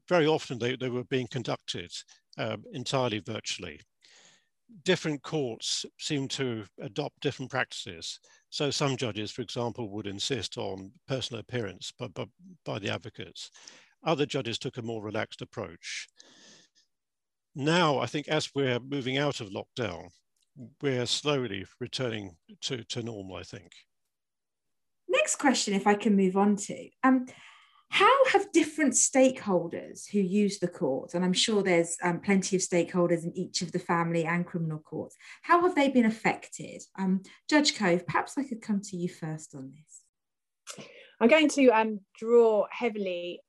very 0.09 0.27
often 0.27 0.59
they, 0.59 0.75
they 0.75 0.89
were 0.89 1.03
being 1.05 1.27
conducted 1.27 1.91
um, 2.37 2.63
entirely 2.73 3.19
virtually. 3.19 3.79
different 4.83 5.21
courts 5.21 5.85
seem 5.99 6.27
to 6.27 6.65
adopt 6.81 7.19
different 7.21 7.51
practices. 7.51 8.19
So 8.49 8.71
some 8.71 8.97
judges, 8.97 9.31
for 9.31 9.41
example, 9.41 9.89
would 9.91 10.07
insist 10.07 10.57
on 10.57 10.91
personal 11.07 11.39
appearance 11.41 11.93
by, 11.97 12.07
by, 12.07 12.25
by 12.65 12.79
the 12.79 12.89
advocates. 12.91 13.51
Other 14.03 14.25
judges 14.25 14.57
took 14.57 14.77
a 14.77 14.81
more 14.81 15.03
relaxed 15.03 15.41
approach. 15.41 16.07
Now, 17.55 17.99
I 17.99 18.05
think 18.05 18.27
as 18.27 18.49
we're 18.55 18.79
moving 18.79 19.17
out 19.17 19.41
of 19.41 19.49
lockdown, 19.49 20.09
we're 20.81 21.05
slowly 21.05 21.65
returning 21.79 22.35
to, 22.61 22.83
to 22.85 23.03
normal, 23.03 23.35
I 23.35 23.43
think. 23.43 23.71
Next 25.07 25.35
question, 25.35 25.73
if 25.73 25.85
I 25.85 25.95
can 25.95 26.15
move 26.15 26.37
on 26.37 26.55
to. 26.55 26.89
Um, 27.03 27.25
how 27.91 28.25
have 28.31 28.53
different 28.53 28.93
stakeholders 28.93 30.09
who 30.09 30.19
use 30.19 30.59
the 30.59 30.67
court, 30.69 31.13
and 31.13 31.25
I'm 31.25 31.33
sure 31.33 31.61
there's 31.61 31.97
um, 32.01 32.21
plenty 32.21 32.55
of 32.55 32.61
stakeholders 32.61 33.25
in 33.25 33.37
each 33.37 33.61
of 33.61 33.73
the 33.73 33.79
family 33.79 34.23
and 34.23 34.45
criminal 34.45 34.79
courts, 34.79 35.17
how 35.41 35.61
have 35.63 35.75
they 35.75 35.89
been 35.89 36.05
affected? 36.05 36.81
Um, 36.97 37.21
Judge 37.49 37.77
Cove, 37.77 38.07
perhaps 38.07 38.37
I 38.37 38.43
could 38.43 38.61
come 38.61 38.79
to 38.79 38.95
you 38.95 39.09
first 39.09 39.53
on 39.55 39.73
this. 39.75 40.87
I'm 41.19 41.27
going 41.27 41.49
to 41.49 41.67
um, 41.67 41.99
draw 42.17 42.65
heavily 42.71 43.41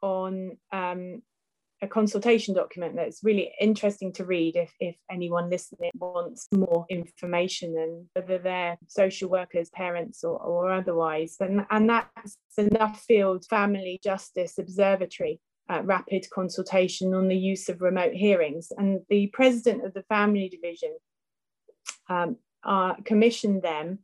on 0.00 0.56
um, 0.72 1.22
a 1.80 1.86
consultation 1.86 2.54
document 2.54 2.96
that's 2.96 3.22
really 3.22 3.52
interesting 3.60 4.12
to 4.14 4.24
read 4.24 4.56
if, 4.56 4.72
if 4.80 4.96
anyone 5.10 5.48
listening 5.48 5.90
wants 5.94 6.48
more 6.52 6.84
information 6.90 7.76
and 7.78 8.06
whether 8.14 8.42
they're 8.42 8.76
social 8.88 9.30
workers, 9.30 9.70
parents 9.70 10.24
or, 10.24 10.38
or 10.38 10.72
otherwise. 10.72 11.36
And, 11.40 11.64
and 11.70 11.88
that's 11.88 12.36
the 12.56 12.64
Nuffield 12.64 13.46
Family 13.48 14.00
Justice 14.02 14.58
Observatory 14.58 15.40
uh, 15.70 15.82
rapid 15.84 16.26
consultation 16.32 17.14
on 17.14 17.28
the 17.28 17.36
use 17.36 17.68
of 17.68 17.82
remote 17.82 18.14
hearings. 18.14 18.72
And 18.76 19.00
the 19.08 19.28
president 19.32 19.84
of 19.84 19.94
the 19.94 20.02
family 20.04 20.48
division 20.48 20.96
um, 22.08 22.36
uh, 22.64 22.94
commissioned 23.04 23.62
them 23.62 24.00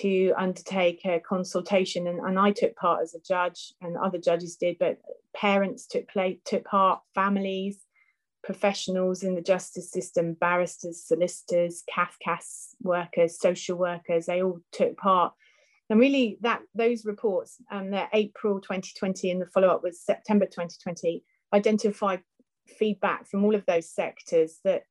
to 0.00 0.32
undertake 0.36 1.04
a 1.04 1.20
consultation 1.20 2.06
and, 2.06 2.18
and 2.20 2.38
I 2.38 2.50
took 2.50 2.74
part 2.76 3.02
as 3.02 3.14
a 3.14 3.20
judge 3.20 3.72
and 3.80 3.96
other 3.96 4.18
judges 4.18 4.56
did 4.56 4.76
but 4.78 4.98
parents 5.34 5.86
took 5.86 6.08
play 6.08 6.40
took 6.44 6.64
part 6.64 7.00
families 7.14 7.78
professionals 8.42 9.22
in 9.22 9.34
the 9.34 9.40
justice 9.40 9.90
system 9.90 10.34
barristers 10.34 11.02
solicitors 11.02 11.82
CAFCASS 11.94 12.74
workers 12.82 13.38
social 13.38 13.76
workers 13.76 14.26
they 14.26 14.42
all 14.42 14.60
took 14.70 14.96
part. 14.96 15.32
And 15.90 16.00
really 16.00 16.38
that 16.42 16.60
those 16.74 17.04
reports 17.04 17.56
um, 17.70 17.90
they're 17.90 18.08
April 18.12 18.60
2020 18.60 19.30
and 19.30 19.40
the 19.40 19.46
follow-up 19.46 19.82
was 19.82 20.00
September 20.00 20.46
2020 20.46 21.22
identified 21.52 22.22
feedback 22.66 23.26
from 23.26 23.44
all 23.44 23.54
of 23.54 23.64
those 23.66 23.90
sectors 23.90 24.58
that 24.64 24.82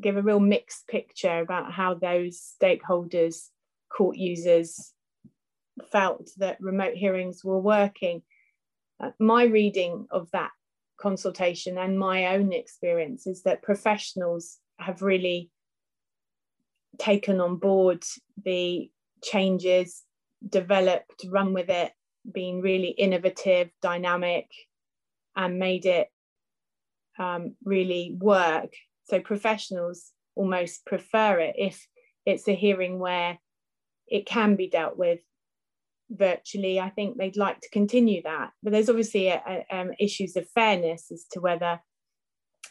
give 0.00 0.16
a 0.16 0.22
real 0.22 0.40
mixed 0.40 0.86
picture 0.88 1.40
about 1.40 1.72
how 1.72 1.94
those 1.94 2.54
stakeholders 2.62 3.48
court 3.88 4.16
users 4.16 4.92
felt 5.90 6.30
that 6.38 6.60
remote 6.60 6.94
hearings 6.94 7.44
were 7.44 7.60
working. 7.60 8.22
Uh, 9.00 9.10
my 9.18 9.44
reading 9.44 10.06
of 10.10 10.30
that 10.32 10.50
consultation 11.00 11.78
and 11.78 11.98
my 11.98 12.34
own 12.34 12.52
experience 12.52 13.26
is 13.26 13.42
that 13.44 13.62
professionals 13.62 14.58
have 14.78 15.02
really 15.02 15.50
taken 16.98 17.40
on 17.40 17.56
board 17.56 18.02
the 18.44 18.90
changes, 19.22 20.02
developed, 20.48 21.24
run 21.28 21.52
with 21.52 21.68
it, 21.68 21.92
been 22.30 22.60
really 22.60 22.88
innovative, 22.88 23.70
dynamic, 23.80 24.46
and 25.36 25.58
made 25.58 25.86
it 25.86 26.08
um, 27.18 27.54
really 27.64 28.16
work. 28.18 28.72
So 29.04 29.20
professionals 29.20 30.10
almost 30.34 30.84
prefer 30.84 31.38
it 31.40 31.54
if 31.56 31.86
it's 32.26 32.48
a 32.48 32.54
hearing 32.54 32.98
where 32.98 33.38
it 34.10 34.26
can 34.26 34.56
be 34.56 34.68
dealt 34.68 34.96
with 34.96 35.20
virtually. 36.10 36.80
I 36.80 36.90
think 36.90 37.16
they'd 37.16 37.36
like 37.36 37.60
to 37.60 37.70
continue 37.70 38.22
that, 38.22 38.50
but 38.62 38.72
there's 38.72 38.88
obviously 38.88 39.28
a, 39.28 39.42
a, 39.46 39.76
um, 39.76 39.90
issues 39.98 40.36
of 40.36 40.48
fairness 40.50 41.10
as 41.12 41.26
to 41.32 41.40
whether 41.40 41.80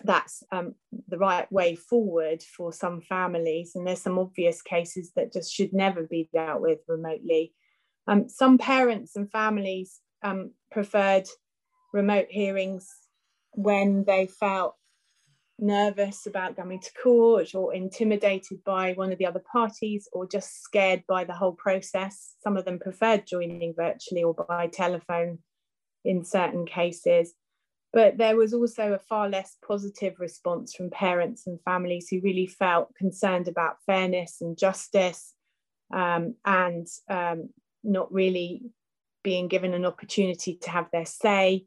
that's 0.03 0.44
um, 0.51 0.75
the 1.08 1.17
right 1.17 1.51
way 1.51 1.75
forward 1.75 2.44
for 2.44 2.72
some 2.72 3.01
families. 3.01 3.72
And 3.75 3.86
there's 3.86 4.01
some 4.01 4.20
obvious 4.20 4.62
cases 4.62 5.12
that 5.15 5.34
just 5.34 5.51
should 5.51 5.74
never 5.74 6.03
be 6.03 6.29
dealt 6.34 6.62
with 6.62 6.79
remotely. 6.88 7.53
Um, 8.08 8.29
some 8.29 8.58
parents 8.58 9.15
and 9.15 9.29
families 9.32 10.00
um, 10.24 10.51
preferred 10.72 11.27
remote 11.94 12.27
hearings 12.29 12.89
when 13.51 14.03
they 14.06 14.27
felt 14.27 14.75
nervous 15.60 16.28
about 16.28 16.56
going 16.56 16.80
to 16.80 16.94
court 17.02 17.56
or 17.56 17.74
intimidated 17.74 18.64
by 18.64 18.94
one 18.94 19.12
of 19.12 19.18
the 19.18 19.26
other 19.26 19.42
parties 19.52 20.08
or 20.14 20.28
just 20.28 20.62
scared 20.62 21.04
by 21.08 21.24
the 21.24 21.34
whole 21.34 21.54
process. 21.54 22.36
Some 22.44 22.58
of 22.58 22.66
them 22.66 22.80
preferred 22.80 23.26
joining 23.26 23.74
virtually 23.76 24.24
or 24.24 24.34
by 24.34 24.68
telephone 24.68 25.40
in 26.06 26.24
certain 26.24 26.66
cases. 26.66 27.34
But 27.94 28.18
there 28.18 28.36
was 28.36 28.54
also 28.54 28.94
a 28.94 29.00
far 29.00 29.30
less 29.30 29.56
positive 29.66 30.20
response 30.20 30.76
from 30.76 30.90
parents 30.90 31.48
and 31.48 31.60
families 31.64 32.08
who 32.10 32.22
really 32.22 32.48
felt 32.48 32.94
concerned 32.96 33.48
about 33.48 33.82
fairness 33.86 34.38
and 34.42 34.58
justice 34.58 35.34
um, 35.94 36.36
and 36.46 36.86
um, 37.10 37.50
not 37.84 38.12
really 38.14 38.64
being 39.24 39.48
given 39.48 39.74
an 39.74 39.86
opportunity 39.86 40.56
to 40.62 40.70
have 40.70 40.88
their 40.92 41.06
say. 41.06 41.66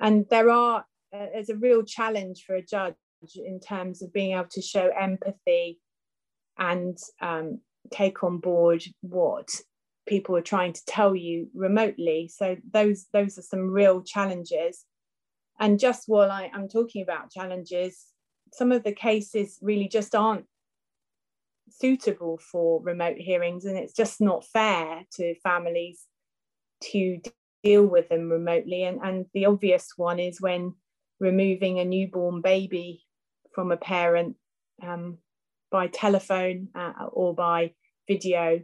And 0.00 0.26
there 0.30 0.50
are 0.50 0.84
uh, 1.12 1.26
there's 1.32 1.50
a 1.50 1.56
real 1.56 1.82
challenge 1.82 2.44
for 2.46 2.54
a 2.54 2.64
judge 2.64 2.94
in 3.36 3.60
terms 3.60 4.02
of 4.02 4.12
being 4.12 4.32
able 4.32 4.48
to 4.50 4.62
show 4.62 4.90
empathy 4.98 5.78
and 6.58 6.98
um, 7.20 7.60
take 7.92 8.24
on 8.24 8.38
board 8.38 8.82
what 9.00 9.48
people 10.06 10.36
are 10.36 10.42
trying 10.42 10.72
to 10.72 10.84
tell 10.86 11.14
you 11.14 11.48
remotely. 11.54 12.28
So 12.34 12.56
those 12.72 13.06
those 13.12 13.38
are 13.38 13.42
some 13.42 13.70
real 13.70 14.02
challenges. 14.02 14.84
And 15.60 15.78
just 15.78 16.04
while 16.06 16.30
I, 16.30 16.50
I'm 16.52 16.68
talking 16.68 17.02
about 17.02 17.30
challenges, 17.30 18.06
some 18.52 18.72
of 18.72 18.82
the 18.82 18.92
cases 18.92 19.58
really 19.62 19.88
just 19.88 20.14
aren't 20.14 20.46
suitable 21.70 22.38
for 22.38 22.82
remote 22.82 23.18
hearings, 23.18 23.64
and 23.64 23.78
it's 23.78 23.94
just 23.94 24.20
not 24.20 24.44
fair 24.46 25.04
to 25.14 25.34
families 25.40 26.06
to 26.90 27.20
deal 27.62 27.86
with 27.86 28.08
them 28.08 28.28
remotely. 28.28 28.82
And, 28.82 29.00
and 29.02 29.26
the 29.34 29.46
obvious 29.46 29.92
one 29.96 30.18
is 30.18 30.40
when 30.40 30.74
removing 31.22 31.78
a 31.78 31.84
newborn 31.84 32.42
baby 32.42 33.06
from 33.54 33.70
a 33.70 33.76
parent 33.76 34.34
um, 34.82 35.18
by 35.70 35.86
telephone 35.86 36.68
uh, 36.74 37.06
or 37.12 37.32
by 37.34 37.72
video, 38.08 38.60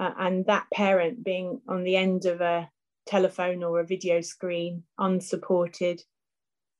uh, 0.00 0.12
and 0.18 0.46
that 0.46 0.66
parent 0.72 1.24
being 1.24 1.60
on 1.68 1.82
the 1.82 1.96
end 1.96 2.24
of 2.24 2.40
a 2.40 2.70
telephone 3.06 3.64
or 3.64 3.80
a 3.80 3.86
video 3.86 4.20
screen, 4.20 4.84
unsupported, 4.96 6.00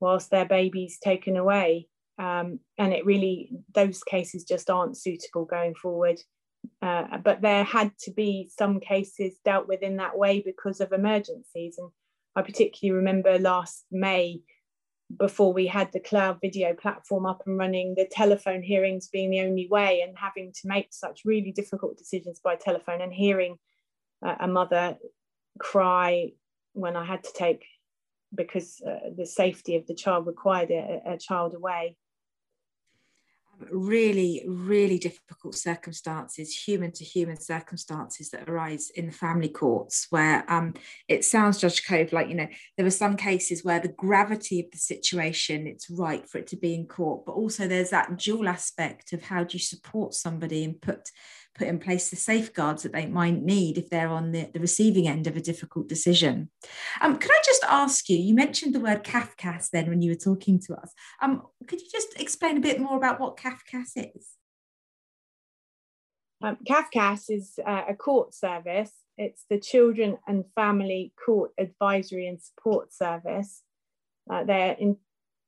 whilst 0.00 0.30
their 0.30 0.46
baby's 0.46 0.98
taken 0.98 1.36
away. 1.36 1.88
Um, 2.18 2.60
and 2.78 2.92
it 2.92 3.04
really, 3.04 3.50
those 3.74 4.02
cases 4.04 4.44
just 4.44 4.70
aren't 4.70 4.96
suitable 4.96 5.44
going 5.44 5.74
forward. 5.74 6.20
Uh, 6.80 7.18
but 7.24 7.40
there 7.40 7.64
had 7.64 7.90
to 8.00 8.12
be 8.12 8.50
some 8.56 8.78
cases 8.78 9.34
dealt 9.44 9.66
with 9.66 9.82
in 9.82 9.96
that 9.96 10.16
way 10.16 10.42
because 10.44 10.80
of 10.80 10.92
emergencies. 10.92 11.76
And 11.78 11.90
I 12.36 12.42
particularly 12.42 12.96
remember 12.96 13.38
last 13.38 13.84
May 13.90 14.42
before 15.16 15.52
we 15.52 15.66
had 15.66 15.90
the 15.92 16.00
cloud 16.00 16.38
video 16.40 16.74
platform 16.74 17.24
up 17.24 17.42
and 17.46 17.58
running, 17.58 17.94
the 17.96 18.08
telephone 18.10 18.62
hearings 18.62 19.08
being 19.08 19.30
the 19.30 19.40
only 19.40 19.66
way, 19.70 20.02
and 20.02 20.16
having 20.18 20.52
to 20.52 20.68
make 20.68 20.88
such 20.90 21.22
really 21.24 21.52
difficult 21.52 21.96
decisions 21.96 22.40
by 22.42 22.56
telephone, 22.56 23.00
and 23.00 23.12
hearing 23.12 23.56
uh, 24.24 24.34
a 24.40 24.48
mother 24.48 24.96
cry 25.58 26.30
when 26.74 26.96
I 26.96 27.04
had 27.04 27.24
to 27.24 27.32
take 27.34 27.64
because 28.34 28.82
uh, 28.86 29.08
the 29.16 29.24
safety 29.24 29.76
of 29.76 29.86
the 29.86 29.94
child 29.94 30.26
required 30.26 30.70
a, 30.70 31.00
a 31.06 31.18
child 31.18 31.54
away 31.54 31.96
really, 33.70 34.44
really 34.46 34.98
difficult 34.98 35.54
circumstances, 35.54 36.54
human 36.54 36.92
to 36.92 37.04
human 37.04 37.38
circumstances 37.38 38.30
that 38.30 38.48
arise 38.48 38.90
in 38.90 39.06
the 39.06 39.12
family 39.12 39.48
courts, 39.48 40.06
where 40.10 40.44
um, 40.50 40.74
it 41.08 41.24
sounds, 41.24 41.58
Judge 41.58 41.86
Cove, 41.86 42.12
like, 42.12 42.28
you 42.28 42.34
know, 42.34 42.48
there 42.76 42.86
are 42.86 42.90
some 42.90 43.16
cases 43.16 43.64
where 43.64 43.80
the 43.80 43.88
gravity 43.88 44.60
of 44.60 44.70
the 44.70 44.78
situation, 44.78 45.66
it's 45.66 45.90
right 45.90 46.28
for 46.28 46.38
it 46.38 46.46
to 46.48 46.56
be 46.56 46.74
in 46.74 46.86
court, 46.86 47.24
but 47.26 47.32
also 47.32 47.66
there's 47.66 47.90
that 47.90 48.18
dual 48.18 48.48
aspect 48.48 49.12
of 49.12 49.22
how 49.22 49.44
do 49.44 49.56
you 49.56 49.62
support 49.62 50.14
somebody 50.14 50.64
and 50.64 50.80
put 50.80 51.10
put 51.58 51.68
in 51.68 51.78
place 51.78 52.08
the 52.08 52.16
safeguards 52.16 52.82
that 52.82 52.92
they 52.92 53.06
might 53.06 53.42
need 53.42 53.76
if 53.76 53.90
they're 53.90 54.08
on 54.08 54.32
the, 54.32 54.48
the 54.52 54.60
receiving 54.60 55.08
end 55.08 55.26
of 55.26 55.36
a 55.36 55.40
difficult 55.40 55.88
decision. 55.88 56.50
Um, 57.00 57.18
could 57.18 57.30
I 57.30 57.40
just 57.44 57.64
ask 57.64 58.08
you, 58.08 58.16
you 58.16 58.34
mentioned 58.34 58.74
the 58.74 58.80
word 58.80 59.04
CAFCASS 59.04 59.70
then 59.70 59.88
when 59.88 60.00
you 60.00 60.12
were 60.12 60.16
talking 60.16 60.60
to 60.60 60.74
us. 60.74 60.92
Um, 61.20 61.42
could 61.66 61.80
you 61.80 61.88
just 61.90 62.18
explain 62.20 62.56
a 62.56 62.60
bit 62.60 62.80
more 62.80 62.96
about 62.96 63.20
what 63.20 63.36
CAFCASS 63.36 64.12
is? 64.16 64.28
Um, 66.40 66.56
CAFCASS 66.68 67.30
is 67.30 67.58
uh, 67.66 67.82
a 67.88 67.94
court 67.94 68.32
service. 68.32 68.92
It's 69.16 69.44
the 69.50 69.58
Children 69.58 70.18
and 70.28 70.44
Family 70.54 71.12
Court 71.24 71.50
Advisory 71.58 72.28
and 72.28 72.40
Support 72.40 72.94
Service. 72.94 73.62
Uh, 74.30 74.44
they're 74.44 74.76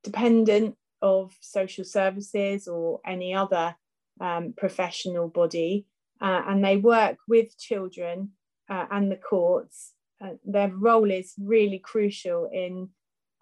independent 0.05 0.75
of 1.03 1.33
social 1.41 1.85
services 1.85 2.67
or 2.67 3.01
any 3.07 3.35
other 3.35 3.77
um, 4.21 4.53
professional 4.57 5.29
body, 5.29 5.87
uh, 6.21 6.43
and 6.49 6.65
they 6.65 6.77
work 6.77 7.17
with 7.27 7.59
children 7.59 8.31
uh, 8.71 8.87
and 8.91 9.11
the 9.11 9.17
courts. 9.17 9.93
Uh, 10.23 10.35
their 10.45 10.69
role 10.69 11.11
is 11.11 11.33
really 11.39 11.79
crucial 11.79 12.49
in 12.53 12.89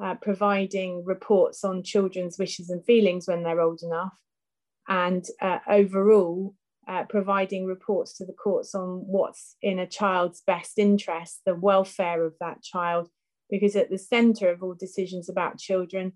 uh, 0.02 0.14
providing 0.14 1.04
reports 1.04 1.64
on 1.64 1.82
children's 1.82 2.38
wishes 2.38 2.70
and 2.70 2.85
feelings 2.85 3.26
when 3.26 3.42
they're 3.42 3.61
old 3.61 3.82
enough, 3.82 4.16
and 4.87 5.26
uh, 5.42 5.58
overall 5.68 6.54
uh, 6.87 7.02
providing 7.04 7.66
reports 7.66 8.16
to 8.16 8.25
the 8.25 8.32
courts 8.32 8.75
on 8.75 9.02
what's 9.06 9.56
in 9.61 9.80
a 9.80 9.87
child's 9.87 10.40
best 10.47 10.78
interest, 10.78 11.40
the 11.44 11.54
welfare 11.54 12.25
of 12.25 12.35
that 12.40 12.62
child, 12.62 13.08
because 13.50 13.75
at 13.75 13.90
the 13.90 13.99
centre 13.99 14.50
of 14.50 14.62
all 14.62 14.75
decisions 14.75 15.28
about 15.28 15.58
children, 15.58 16.12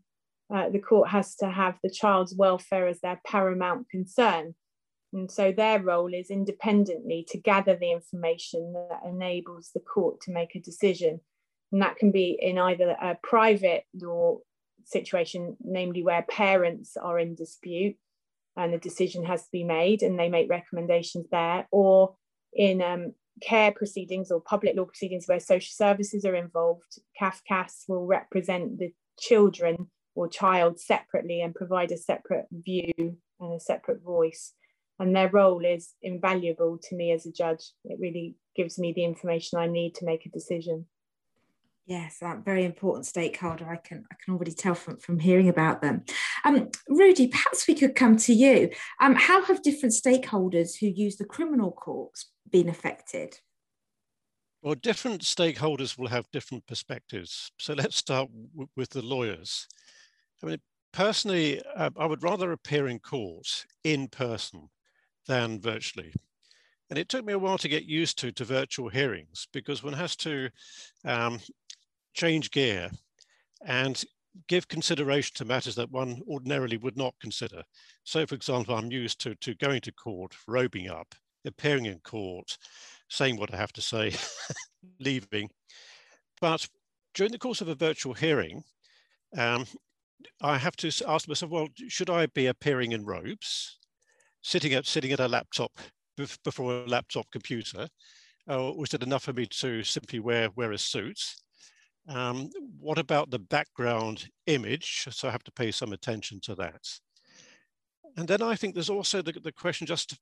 the 0.70 0.78
court 0.78 1.08
has 1.08 1.34
to 1.34 1.48
have 1.48 1.78
the 1.82 1.90
child's 1.90 2.34
welfare 2.34 2.86
as 2.86 3.00
their 3.00 3.20
paramount 3.26 3.88
concern. 3.88 4.54
And 5.12 5.30
so 5.30 5.52
their 5.52 5.80
role 5.82 6.12
is 6.14 6.30
independently 6.30 7.26
to 7.28 7.38
gather 7.38 7.76
the 7.76 7.92
information 7.92 8.72
that 8.72 9.00
enables 9.06 9.70
the 9.74 9.80
court 9.80 10.20
to 10.22 10.32
make 10.32 10.54
a 10.54 10.60
decision. 10.60 11.20
And 11.70 11.82
that 11.82 11.96
can 11.96 12.12
be 12.12 12.38
in 12.40 12.58
either 12.58 12.90
a 12.90 13.18
private 13.22 13.84
law 13.94 14.38
situation, 14.84 15.56
namely 15.62 16.02
where 16.02 16.22
parents 16.22 16.96
are 16.96 17.18
in 17.18 17.34
dispute 17.34 17.96
and 18.56 18.74
a 18.74 18.78
decision 18.78 19.24
has 19.24 19.44
to 19.44 19.50
be 19.52 19.64
made 19.64 20.02
and 20.02 20.18
they 20.18 20.28
make 20.28 20.50
recommendations 20.50 21.26
there, 21.30 21.66
or 21.70 22.14
in 22.52 22.82
um, 22.82 23.12
care 23.40 23.72
proceedings 23.72 24.30
or 24.30 24.40
public 24.40 24.76
law 24.76 24.84
proceedings 24.84 25.26
where 25.26 25.40
social 25.40 25.72
services 25.72 26.24
are 26.24 26.34
involved, 26.34 26.98
CAFCASS 27.20 27.84
will 27.88 28.06
represent 28.06 28.78
the 28.78 28.92
children 29.18 29.90
or 30.14 30.28
child 30.28 30.78
separately 30.78 31.40
and 31.40 31.54
provide 31.54 31.92
a 31.92 31.96
separate 31.96 32.46
view 32.50 32.92
and 33.40 33.54
a 33.54 33.60
separate 33.60 34.02
voice. 34.02 34.52
And 34.98 35.16
their 35.16 35.30
role 35.30 35.64
is 35.64 35.94
invaluable 36.02 36.78
to 36.84 36.96
me 36.96 37.12
as 37.12 37.26
a 37.26 37.32
judge. 37.32 37.70
It 37.84 37.98
really 38.00 38.36
gives 38.54 38.78
me 38.78 38.92
the 38.92 39.04
information 39.04 39.58
I 39.58 39.66
need 39.66 39.94
to 39.96 40.04
make 40.04 40.26
a 40.26 40.30
decision. 40.30 40.86
Yes, 41.86 42.18
that 42.20 42.44
very 42.44 42.64
important 42.64 43.06
stakeholder. 43.06 43.68
I 43.68 43.76
can 43.76 44.04
I 44.12 44.14
can 44.24 44.34
already 44.34 44.52
tell 44.52 44.74
from, 44.74 44.98
from 44.98 45.18
hearing 45.18 45.48
about 45.48 45.82
them. 45.82 46.04
Um, 46.44 46.70
Rudi, 46.88 47.26
perhaps 47.26 47.66
we 47.66 47.74
could 47.74 47.96
come 47.96 48.16
to 48.18 48.32
you. 48.32 48.70
Um, 49.00 49.16
how 49.16 49.42
have 49.44 49.62
different 49.62 49.94
stakeholders 49.94 50.78
who 50.78 50.86
use 50.86 51.16
the 51.16 51.24
criminal 51.24 51.72
courts 51.72 52.30
been 52.48 52.68
affected? 52.68 53.40
Well, 54.62 54.76
different 54.76 55.22
stakeholders 55.22 55.98
will 55.98 56.06
have 56.06 56.30
different 56.30 56.66
perspectives. 56.68 57.50
So 57.58 57.74
let's 57.74 57.96
start 57.96 58.30
with 58.76 58.90
the 58.90 59.02
lawyers. 59.02 59.66
I 60.42 60.46
mean, 60.46 60.60
personally, 60.92 61.60
uh, 61.74 61.90
I 61.96 62.06
would 62.06 62.22
rather 62.22 62.52
appear 62.52 62.86
in 62.86 63.00
court 63.00 63.66
in 63.82 64.06
person 64.06 64.68
than 65.26 65.60
virtually. 65.60 66.12
And 66.90 66.98
it 66.98 67.08
took 67.08 67.24
me 67.24 67.32
a 67.32 67.38
while 67.38 67.58
to 67.58 67.68
get 67.68 67.84
used 67.84 68.18
to, 68.18 68.32
to 68.32 68.44
virtual 68.44 68.88
hearings 68.88 69.48
because 69.52 69.82
one 69.82 69.94
has 69.94 70.14
to 70.16 70.50
um, 71.04 71.40
change 72.12 72.50
gear 72.50 72.90
and 73.64 74.04
give 74.48 74.68
consideration 74.68 75.32
to 75.36 75.44
matters 75.44 75.74
that 75.76 75.90
one 75.90 76.20
ordinarily 76.28 76.76
would 76.76 76.96
not 76.96 77.14
consider. 77.20 77.62
So, 78.04 78.26
for 78.26 78.34
example, 78.34 78.74
I'm 78.74 78.90
used 78.90 79.20
to, 79.22 79.34
to 79.36 79.54
going 79.54 79.80
to 79.82 79.92
court, 79.92 80.34
robing 80.46 80.90
up, 80.90 81.14
appearing 81.44 81.86
in 81.86 81.98
court, 82.00 82.56
saying 83.08 83.36
what 83.36 83.52
I 83.52 83.56
have 83.56 83.72
to 83.74 83.82
say, 83.82 84.12
leaving. 85.00 85.50
But 86.40 86.66
during 87.14 87.32
the 87.32 87.38
course 87.38 87.60
of 87.60 87.68
a 87.68 87.74
virtual 87.74 88.14
hearing, 88.14 88.64
um, 89.36 89.66
I 90.40 90.58
have 90.58 90.76
to 90.76 90.88
ask 91.08 91.28
myself, 91.28 91.50
well, 91.50 91.68
should 91.88 92.10
I 92.10 92.26
be 92.26 92.46
appearing 92.46 92.92
in 92.92 93.04
robes, 93.04 93.78
sitting 94.42 94.72
at, 94.74 94.86
sitting 94.86 95.12
at 95.12 95.20
a 95.20 95.28
laptop 95.28 95.72
before 96.44 96.72
a 96.72 96.86
laptop 96.86 97.26
computer, 97.30 97.88
or 98.46 98.84
is 98.84 98.92
it 98.94 99.02
enough 99.02 99.24
for 99.24 99.32
me 99.32 99.46
to 99.46 99.82
simply 99.82 100.20
wear, 100.20 100.50
wear 100.56 100.72
a 100.72 100.78
suit? 100.78 101.20
Um, 102.08 102.50
what 102.78 102.98
about 102.98 103.30
the 103.30 103.38
background 103.38 104.28
image? 104.46 105.06
So 105.10 105.28
I 105.28 105.30
have 105.30 105.44
to 105.44 105.52
pay 105.52 105.70
some 105.70 105.92
attention 105.92 106.40
to 106.42 106.54
that. 106.56 106.82
And 108.16 108.28
then 108.28 108.42
I 108.42 108.56
think 108.56 108.74
there's 108.74 108.90
also 108.90 109.22
the, 109.22 109.32
the 109.42 109.52
question 109.52 109.86
just 109.86 110.18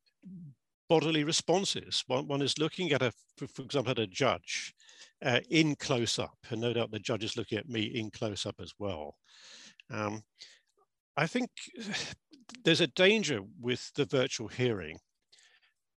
bodily 0.89 1.25
responses. 1.25 2.05
One, 2.07 2.29
one 2.29 2.43
is 2.43 2.59
looking 2.59 2.93
at 2.93 3.03
a, 3.03 3.13
for, 3.37 3.49
for 3.49 3.63
example, 3.63 3.93
at 3.93 3.99
a 3.99 4.07
judge 4.07 4.75
uh, 5.25 5.41
in 5.49 5.75
close 5.77 6.19
up, 6.19 6.37
and 6.51 6.61
no 6.61 6.73
doubt 6.73 6.91
the 6.91 6.99
judge 6.99 7.25
is 7.25 7.37
looking 7.37 7.59
at 7.59 7.69
me 7.69 7.83
in 7.83 8.11
close 8.11 8.45
up 8.45 8.57
as 8.61 8.73
well. 8.79 9.17
Um, 9.91 10.23
I 11.17 11.27
think 11.27 11.51
there's 12.65 12.81
a 12.81 12.87
danger 12.87 13.41
with 13.61 13.93
the 13.95 14.05
virtual 14.05 14.49
hearing 14.49 14.99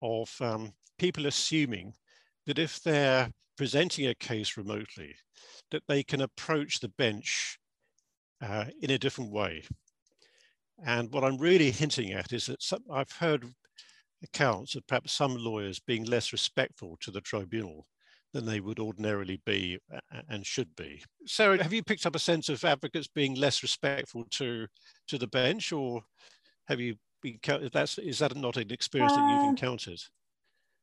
of 0.00 0.34
um, 0.40 0.72
people 0.98 1.26
assuming 1.26 1.94
that 2.46 2.58
if 2.58 2.82
they're 2.82 3.30
presenting 3.56 4.06
a 4.06 4.14
case 4.14 4.56
remotely, 4.56 5.14
that 5.70 5.82
they 5.88 6.02
can 6.02 6.20
approach 6.20 6.80
the 6.80 6.88
bench 6.88 7.58
uh, 8.40 8.64
in 8.80 8.90
a 8.90 8.98
different 8.98 9.30
way. 9.30 9.62
And 10.84 11.12
what 11.12 11.24
I'm 11.24 11.38
really 11.38 11.70
hinting 11.70 12.12
at 12.12 12.32
is 12.32 12.46
that 12.46 12.62
some, 12.62 12.82
I've 12.90 13.12
heard 13.12 13.46
accounts 14.22 14.74
of 14.74 14.86
perhaps 14.86 15.12
some 15.12 15.36
lawyers 15.36 15.78
being 15.80 16.04
less 16.04 16.32
respectful 16.32 16.96
to 17.00 17.10
the 17.10 17.20
tribunal 17.20 17.86
than 18.32 18.46
they 18.46 18.60
would 18.60 18.78
ordinarily 18.78 19.40
be 19.44 19.78
and 20.28 20.46
should 20.46 20.74
be. 20.74 21.02
Sarah, 21.26 21.62
have 21.62 21.72
you 21.72 21.82
picked 21.82 22.06
up 22.06 22.16
a 22.16 22.20
sense 22.20 22.48
of 22.48 22.64
advocates 22.64 23.06
being 23.06 23.34
less 23.34 23.62
respectful 23.62 24.24
to 24.30 24.66
to 25.08 25.18
the 25.18 25.26
bench, 25.26 25.72
or 25.72 26.02
have 26.68 26.80
you 26.80 26.96
been? 27.22 27.38
That's 27.72 27.98
is 27.98 28.18
that 28.20 28.36
not 28.36 28.56
an 28.56 28.70
experience 28.70 29.12
uh, 29.12 29.16
that 29.16 29.30
you've 29.30 29.46
uh, 29.46 29.50
encountered? 29.50 30.00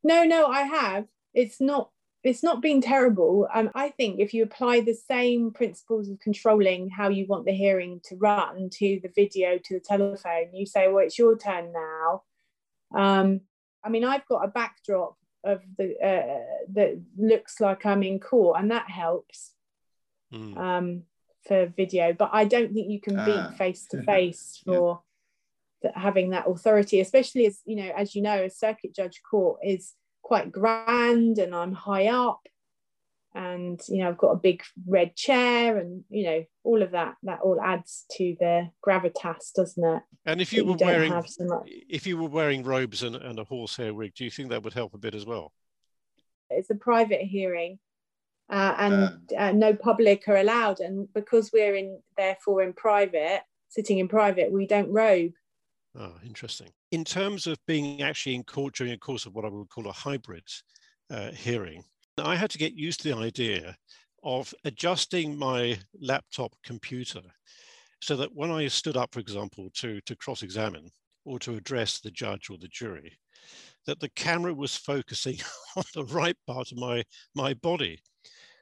No, 0.03 0.23
no, 0.23 0.47
I 0.47 0.61
have. 0.61 1.05
It's 1.33 1.59
not 1.59 1.89
it's 2.23 2.43
not 2.43 2.61
been 2.61 2.81
terrible. 2.81 3.47
Um, 3.53 3.69
I 3.75 3.89
think 3.89 4.19
if 4.19 4.33
you 4.33 4.43
apply 4.43 4.81
the 4.81 4.93
same 4.93 5.51
principles 5.51 6.09
of 6.09 6.19
controlling 6.19 6.89
how 6.89 7.09
you 7.09 7.25
want 7.27 7.45
the 7.45 7.53
hearing 7.53 8.01
to 8.05 8.17
run 8.17 8.69
to 8.73 8.99
the 9.01 9.11
video, 9.15 9.57
to 9.57 9.73
the 9.75 9.79
telephone, 9.79 10.53
you 10.53 10.65
say, 10.65 10.87
well, 10.89 11.05
it's 11.05 11.17
your 11.17 11.37
turn 11.37 11.71
now. 11.71 12.23
Um, 12.93 13.41
I 13.83 13.89
mean, 13.89 14.03
I've 14.03 14.25
got 14.25 14.43
a 14.43 14.49
backdrop 14.49 15.15
of 15.45 15.61
the 15.77 15.95
uh, 16.03 16.43
that 16.73 16.99
looks 17.17 17.61
like 17.61 17.85
I'm 17.85 18.03
in 18.03 18.19
court, 18.19 18.59
and 18.59 18.71
that 18.71 18.89
helps 18.89 19.53
mm. 20.33 20.57
um, 20.57 21.03
for 21.47 21.67
video. 21.67 22.11
But 22.11 22.31
I 22.33 22.43
don't 22.43 22.73
think 22.73 22.89
you 22.89 22.99
can 22.99 23.23
beat 23.23 23.57
face 23.57 23.87
to 23.91 24.03
face 24.03 24.61
for 24.65 25.01
yeah. 25.83 25.91
having 25.95 26.31
that 26.31 26.47
authority, 26.47 26.99
especially 26.99 27.45
as 27.45 27.59
you 27.65 27.75
know, 27.75 27.91
as 27.95 28.15
you 28.15 28.21
know, 28.21 28.43
a 28.43 28.49
circuit 28.49 28.95
judge 28.95 29.21
court 29.29 29.59
is 29.63 29.93
quite 30.21 30.51
grand 30.51 31.39
and 31.39 31.55
I'm 31.55 31.73
high 31.73 32.07
up 32.07 32.41
and 33.35 33.79
you 33.87 33.99
know 33.99 34.09
I've 34.09 34.17
got 34.17 34.31
a 34.31 34.37
big 34.37 34.63
red 34.87 35.15
chair 35.15 35.77
and 35.77 36.03
you 36.09 36.23
know 36.23 36.43
all 36.63 36.81
of 36.81 36.91
that 36.91 37.15
that 37.23 37.39
all 37.41 37.61
adds 37.61 38.05
to 38.17 38.35
the 38.39 38.69
gravitas 38.85 39.53
doesn't 39.55 39.83
it? 39.83 40.03
And 40.25 40.41
if 40.41 40.51
you 40.51 40.65
were 40.65 40.77
you 40.79 40.85
wearing 40.85 41.23
so 41.25 41.63
if 41.65 42.07
you 42.07 42.17
were 42.17 42.27
wearing 42.27 42.63
robes 42.63 43.03
and, 43.03 43.15
and 43.15 43.39
a 43.39 43.43
horsehair 43.43 43.93
wig 43.93 44.13
do 44.15 44.23
you 44.23 44.31
think 44.31 44.49
that 44.49 44.63
would 44.63 44.73
help 44.73 44.93
a 44.93 44.97
bit 44.97 45.13
as 45.13 45.25
well? 45.25 45.53
It's 46.49 46.69
a 46.69 46.75
private 46.75 47.21
hearing 47.21 47.79
uh, 48.49 48.75
and 48.79 49.31
uh, 49.37 49.51
no 49.51 49.75
public 49.75 50.27
are 50.27 50.37
allowed. 50.37 50.79
And 50.79 51.07
because 51.13 51.51
we're 51.53 51.75
in 51.75 52.01
therefore 52.17 52.63
in 52.63 52.73
private 52.73 53.41
sitting 53.69 53.99
in 53.99 54.07
private 54.07 54.51
we 54.51 54.65
don't 54.65 54.91
robe 54.91 55.33
Oh, 55.95 56.13
interesting. 56.25 56.69
In 56.91 57.03
terms 57.03 57.47
of 57.47 57.57
being 57.65 58.01
actually 58.01 58.35
in 58.35 58.43
court 58.43 58.75
during 58.75 58.93
a 58.93 58.97
course 58.97 59.25
of 59.25 59.33
what 59.33 59.45
I 59.45 59.49
would 59.49 59.69
call 59.69 59.87
a 59.87 59.91
hybrid 59.91 60.43
uh, 61.09 61.31
hearing, 61.31 61.83
I 62.17 62.35
had 62.35 62.51
to 62.51 62.57
get 62.57 62.73
used 62.73 63.01
to 63.01 63.09
the 63.09 63.17
idea 63.17 63.75
of 64.23 64.53
adjusting 64.65 65.37
my 65.37 65.79
laptop 65.99 66.53
computer 66.63 67.21
so 68.01 68.15
that 68.17 68.33
when 68.35 68.51
I 68.51 68.67
stood 68.67 68.97
up, 68.97 69.13
for 69.13 69.19
example, 69.19 69.69
to, 69.75 69.99
to 70.01 70.15
cross-examine 70.15 70.89
or 71.25 71.39
to 71.39 71.55
address 71.55 71.99
the 71.99 72.11
judge 72.11 72.49
or 72.49 72.57
the 72.57 72.67
jury, 72.67 73.17
that 73.85 73.99
the 73.99 74.09
camera 74.09 74.53
was 74.53 74.75
focusing 74.75 75.37
on 75.75 75.83
the 75.93 76.05
right 76.05 76.37
part 76.47 76.71
of 76.71 76.77
my, 76.77 77.03
my 77.35 77.53
body. 77.55 77.99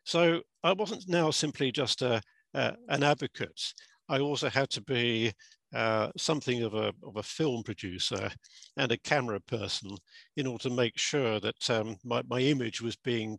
So 0.05 0.41
I 0.63 0.73
wasn't 0.73 1.07
now 1.07 1.31
simply 1.31 1.71
just 1.71 2.01
a, 2.01 2.21
an 2.53 3.03
advocate. 3.03 3.61
I 4.09 4.19
also 4.19 4.49
had 4.49 4.69
to 4.71 4.81
be 4.81 5.33
uh, 5.73 6.09
something 6.17 6.63
of 6.63 6.73
a, 6.73 6.93
of 7.03 7.17
a 7.17 7.23
film 7.23 7.63
producer 7.63 8.29
and 8.77 8.91
a 8.91 8.97
camera 8.99 9.39
person 9.41 9.91
in 10.37 10.47
order 10.47 10.63
to 10.63 10.75
make 10.75 10.97
sure 10.97 11.39
that 11.39 11.69
um, 11.69 11.97
my, 12.03 12.21
my 12.29 12.39
image 12.39 12.81
was 12.81 12.95
being 12.97 13.37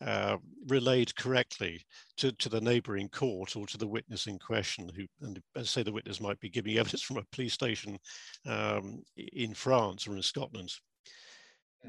uh, 0.00 0.36
relayed 0.66 1.14
correctly 1.16 1.80
to, 2.16 2.32
to 2.32 2.48
the 2.48 2.60
neighboring 2.60 3.08
court 3.08 3.54
or 3.56 3.66
to 3.66 3.78
the 3.78 3.86
witness 3.86 4.26
in 4.26 4.38
question, 4.38 4.90
who, 4.94 5.04
and 5.22 5.40
say 5.62 5.82
the 5.82 5.92
witness 5.92 6.20
might 6.20 6.40
be 6.40 6.48
giving 6.48 6.78
evidence 6.78 7.02
from 7.02 7.18
a 7.18 7.24
police 7.32 7.52
station 7.52 7.98
um, 8.46 9.02
in 9.16 9.54
France 9.54 10.06
or 10.06 10.16
in 10.16 10.22
Scotland. 10.22 10.72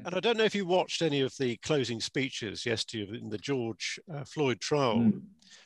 And 0.04 0.14
I 0.14 0.20
don't 0.20 0.36
know 0.36 0.44
if 0.44 0.54
you 0.54 0.66
watched 0.66 1.02
any 1.02 1.20
of 1.20 1.34
the 1.38 1.56
closing 1.58 2.00
speeches 2.00 2.64
yesterday 2.64 3.18
in 3.20 3.28
the 3.28 3.38
George 3.38 3.98
uh, 4.14 4.24
Floyd 4.24 4.60
trial, 4.60 4.98
mm. 4.98 5.20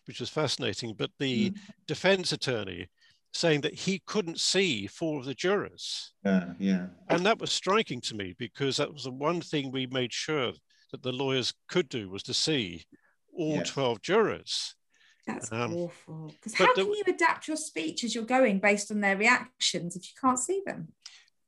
which 0.06 0.18
was 0.18 0.30
fascinating, 0.30 0.94
but 0.96 1.10
the 1.18 1.50
mm. 1.50 1.58
defense 1.86 2.32
attorney 2.32 2.88
saying 3.34 3.60
that 3.62 3.74
he 3.74 4.00
couldn't 4.06 4.40
see 4.40 4.86
four 4.86 5.18
of 5.18 5.26
the 5.26 5.34
jurors. 5.34 6.12
Yeah, 6.24 6.52
yeah. 6.58 6.86
And 7.08 7.26
that 7.26 7.40
was 7.40 7.52
striking 7.52 8.00
to 8.02 8.14
me 8.14 8.34
because 8.38 8.76
that 8.76 8.92
was 8.92 9.04
the 9.04 9.10
one 9.10 9.40
thing 9.40 9.70
we 9.70 9.86
made 9.86 10.12
sure 10.12 10.52
that 10.92 11.02
the 11.02 11.12
lawyers 11.12 11.52
could 11.68 11.88
do 11.88 12.08
was 12.08 12.22
to 12.24 12.34
see 12.34 12.84
all 13.36 13.56
yes. 13.56 13.70
12 13.70 14.00
jurors. 14.00 14.76
That's 15.26 15.50
um, 15.50 15.74
awful. 15.74 16.32
Because 16.34 16.54
how 16.54 16.72
the, 16.74 16.84
can 16.84 16.92
you 16.92 17.02
adapt 17.08 17.48
your 17.48 17.56
speech 17.56 18.04
as 18.04 18.14
you're 18.14 18.24
going 18.24 18.60
based 18.60 18.90
on 18.90 19.00
their 19.00 19.16
reactions 19.16 19.96
if 19.96 20.04
you 20.04 20.14
can't 20.20 20.38
see 20.38 20.62
them? 20.64 20.88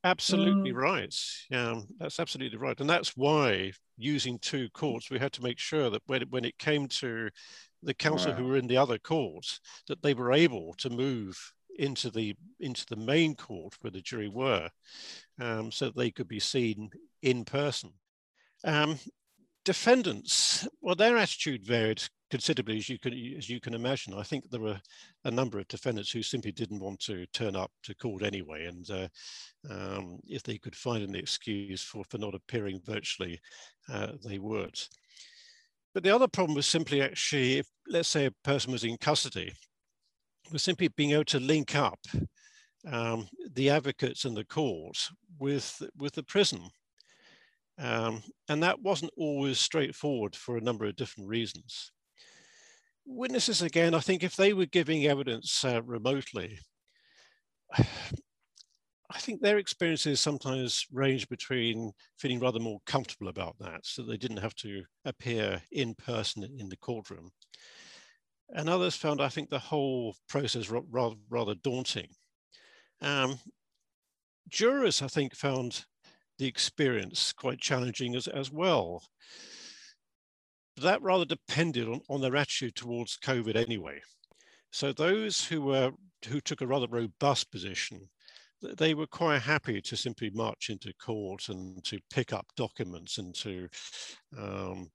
Absolutely 0.03 0.73
mm. 0.73 0.77
right. 0.77 1.15
Yeah, 1.51 1.81
that's 1.99 2.19
absolutely 2.19 2.59
right. 2.59 2.79
And 2.81 2.89
that's 2.89 3.17
why 3.17 3.73
using 3.97 4.39
two 4.39 4.69
courts, 4.71 5.11
we 5.11 5.19
had 5.19 5.33
to 5.35 5.43
make 5.43 5.59
sure 5.59 5.91
that 5.91 6.03
when 6.07 6.23
it, 6.23 6.31
when 6.31 6.45
it 6.45 6.59
came 6.59 6.89
to 6.89 7.29
the 7.83 7.95
counsel 7.95 8.33
wow. 8.33 8.39
who 8.39 8.45
were 8.47 8.57
in 8.57 8.67
the 8.67 8.77
other 8.77 8.99
court, 8.99 9.47
that 9.89 10.03
they 10.03 10.15
were 10.15 10.33
able 10.33 10.75
to 10.79 10.91
move 10.91 11.37
into 11.79 12.11
the 12.11 12.35
into 12.61 12.87
the 12.87 12.97
main 12.97 13.35
court 13.35 13.75
where 13.81 13.91
the 13.91 14.01
jury 14.01 14.29
were, 14.29 14.69
um, 15.41 15.71
so 15.71 15.91
they 15.91 16.11
could 16.11 16.29
be 16.29 16.41
seen 16.41 16.91
in 17.23 17.45
person. 17.45 17.93
Um, 18.65 18.99
defendants, 19.65 20.67
well, 20.81 20.95
their 20.95 21.17
attitude 21.17 21.65
varied 21.65 22.03
considerably, 22.31 22.79
as 22.79 22.89
you 22.89 22.99
can 22.99 23.13
as 23.37 23.49
you 23.49 23.61
can 23.61 23.75
imagine. 23.75 24.15
I 24.15 24.23
think 24.23 24.49
there 24.51 24.61
were 24.61 24.81
a 25.25 25.31
number 25.31 25.59
of 25.59 25.69
defendants 25.69 26.11
who 26.11 26.23
simply 26.23 26.53
didn't 26.53 26.81
want 26.81 27.01
to 27.01 27.27
turn 27.27 27.57
up 27.57 27.71
to 27.85 27.95
court 27.95 28.23
anyway, 28.23 28.67
and 28.67 28.91
uh, 28.91 29.09
um, 29.71 30.19
if 30.27 30.43
they 30.43 30.59
could 30.59 30.77
find 30.77 31.03
an 31.03 31.15
excuse 31.15 31.83
for 31.83 32.05
for 32.09 32.19
not 32.19 32.35
appearing 32.35 32.81
virtually, 32.85 33.39
uh, 33.93 34.13
they 34.25 34.39
would. 34.39 34.81
But 35.95 36.03
the 36.03 36.15
other 36.15 36.29
problem 36.29 36.55
was 36.55 36.67
simply 36.67 37.01
actually, 37.01 37.59
if 37.59 37.67
let's 37.89 38.09
say 38.09 38.27
a 38.27 38.31
person 38.45 38.73
was 38.73 38.85
in 38.85 38.99
custody, 38.99 39.53
was 40.53 40.63
simply 40.63 40.89
being 40.89 41.13
able 41.13 41.25
to 41.25 41.41
link 41.41 41.75
up 41.75 42.01
um, 42.91 43.29
the 43.55 43.71
advocates 43.71 44.25
and 44.25 44.37
the 44.37 44.45
court 44.45 44.97
with 45.39 45.83
with 45.97 46.15
the 46.15 46.23
prison. 46.23 46.69
Um, 47.79 48.23
and 48.49 48.63
that 48.63 48.81
wasn't 48.81 49.13
always 49.19 49.59
straightforward 49.59 50.35
for 50.35 50.57
a 50.57 50.63
number 50.63 50.87
of 50.87 50.97
different 50.97 51.29
reasons 51.29 51.93
witnesses 53.07 53.63
again, 53.63 53.95
I 53.95 54.01
think 54.01 54.23
if 54.23 54.37
they 54.37 54.53
were 54.53 54.67
giving 54.67 55.07
evidence 55.07 55.65
uh, 55.65 55.83
remotely, 55.83 56.59
I 59.09 59.19
think 59.21 59.41
their 59.41 59.59
experiences 59.59 60.21
sometimes 60.21 60.85
range 60.93 61.29
between 61.29 61.93
feeling 62.19 62.41
rather 62.41 62.59
more 62.59 62.81
comfortable 62.87 63.29
about 63.29 63.57
that, 63.61 63.81
so 63.85 64.03
they 64.03 64.17
didn't 64.17 64.39
have 64.39 64.57
to 64.57 64.83
appear 65.05 65.63
in 65.71 65.95
person 65.95 66.43
in 66.59 66.69
the 66.69 66.77
courtroom. 66.77 67.31
And 68.51 68.69
others 68.69 68.97
found, 68.97 69.21
I 69.21 69.29
think, 69.29 69.51
the 69.51 69.59
whole 69.59 70.15
process 70.29 70.71
rather, 70.71 71.17
rather 71.29 71.55
daunting. 71.55 72.09
Um, 73.01 73.39
jurors, 74.49 75.03
I 75.03 75.09
think, 75.09 75.35
found 75.35 75.85
the 76.39 76.47
experience 76.47 77.33
quite 77.33 77.61
challenging 77.61 78.15
as, 78.15 78.29
as 78.29 78.53
well 78.53 79.03
that 80.81 81.03
rather 81.03 81.25
depended 81.25 81.89
on, 81.89 82.01
on 82.09 82.21
their 82.21 82.37
attitude 82.37 82.75
towards 82.75 83.19
COVID 83.19 83.57
anyway. 83.57 84.01
So 84.71 84.93
those 84.93 85.45
who 85.45 85.63
were 85.63 85.93
who 86.29 86.41
took 86.41 86.61
a 86.61 86.67
rather 86.67 86.87
robust 86.89 87.51
position, 87.51 88.01
they 88.63 88.95
were 88.95 89.07
quite 89.07 89.43
happy 89.43 89.81
to 89.81 89.97
simply 89.97 90.31
march 90.31 90.71
into 90.71 90.93
court 90.95 91.49
and 91.49 91.83
to 91.85 91.99
pick 92.13 92.33
up 92.33 92.47
documents 92.57 93.19
and 93.19 93.35
to 93.37 93.69
um, 94.37 94.91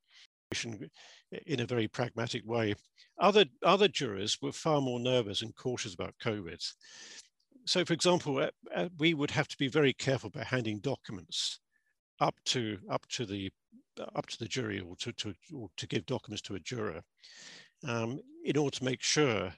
in 1.47 1.59
a 1.59 1.65
very 1.65 1.87
pragmatic 1.87 2.45
way. 2.45 2.73
Other 3.19 3.45
other 3.63 3.87
jurors 3.87 4.37
were 4.41 4.51
far 4.51 4.81
more 4.81 4.99
nervous 4.99 5.41
and 5.41 5.55
cautious 5.55 5.93
about 5.93 6.15
COVID. 6.23 6.63
So, 7.65 7.85
for 7.85 7.93
example, 7.93 8.39
uh, 8.39 8.49
uh, 8.75 8.89
we 8.97 9.13
would 9.13 9.31
have 9.31 9.47
to 9.47 9.57
be 9.57 9.67
very 9.67 9.93
careful 9.93 10.27
about 10.27 10.47
handing 10.47 10.79
documents 10.79 11.59
up 12.19 12.35
to 12.45 12.77
up 12.89 13.07
to 13.09 13.25
the 13.25 13.51
up 14.15 14.25
to 14.27 14.39
the 14.39 14.47
jury 14.47 14.79
or 14.79 14.95
to, 14.97 15.11
to, 15.13 15.33
or 15.53 15.69
to 15.77 15.87
give 15.87 16.05
documents 16.05 16.41
to 16.41 16.55
a 16.55 16.59
juror 16.59 17.01
um, 17.87 18.19
in 18.45 18.57
order 18.57 18.75
to 18.75 18.85
make 18.85 19.01
sure 19.01 19.53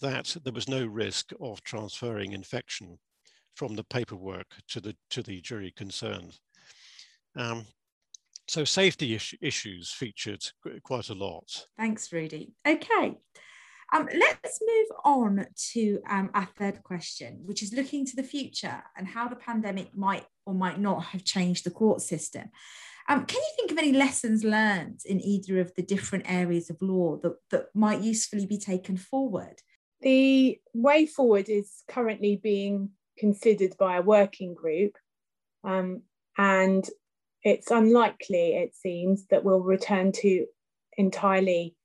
that 0.00 0.36
there 0.44 0.52
was 0.52 0.68
no 0.68 0.84
risk 0.86 1.32
of 1.40 1.62
transferring 1.62 2.32
infection 2.32 2.98
from 3.54 3.74
the 3.74 3.84
paperwork 3.84 4.46
to 4.68 4.80
the, 4.80 4.94
to 5.10 5.22
the 5.22 5.40
jury 5.40 5.72
concerned. 5.76 6.38
Um, 7.36 7.66
so 8.48 8.64
safety 8.64 9.14
is 9.14 9.34
issues 9.40 9.90
featured 9.90 10.44
quite 10.82 11.08
a 11.08 11.14
lot. 11.14 11.66
Thanks, 11.76 12.12
Rudi. 12.12 12.52
Okay. 12.66 13.18
Um, 13.94 14.08
let's 14.18 14.60
move 14.60 14.98
on 15.04 15.46
to 15.72 16.00
um, 16.08 16.30
our 16.34 16.48
third 16.58 16.82
question, 16.82 17.42
which 17.44 17.62
is 17.62 17.72
looking 17.72 18.04
to 18.06 18.16
the 18.16 18.22
future 18.22 18.82
and 18.96 19.06
how 19.06 19.28
the 19.28 19.36
pandemic 19.36 19.96
might 19.96 20.24
or 20.44 20.54
might 20.54 20.80
not 20.80 21.04
have 21.04 21.24
changed 21.24 21.64
the 21.64 21.70
court 21.70 22.00
system. 22.00 22.50
Um, 23.08 23.24
can 23.26 23.40
you 23.40 23.52
think 23.54 23.70
of 23.70 23.78
any 23.78 23.92
lessons 23.92 24.42
learned 24.42 25.00
in 25.04 25.20
either 25.20 25.60
of 25.60 25.72
the 25.76 25.82
different 25.82 26.24
areas 26.28 26.70
of 26.70 26.82
law 26.82 27.18
that, 27.22 27.36
that 27.52 27.66
might 27.74 28.00
usefully 28.00 28.46
be 28.46 28.58
taken 28.58 28.96
forward? 28.96 29.60
The 30.00 30.58
way 30.74 31.06
forward 31.06 31.48
is 31.48 31.82
currently 31.88 32.40
being 32.42 32.90
considered 33.16 33.76
by 33.78 33.96
a 33.96 34.02
working 34.02 34.54
group, 34.54 34.96
um, 35.62 36.02
and 36.36 36.88
it's 37.46 37.70
unlikely, 37.70 38.56
it 38.56 38.74
seems, 38.74 39.26
that 39.28 39.44
we'll 39.44 39.60
return 39.60 40.10
to 40.10 40.46
entirely 40.96 41.76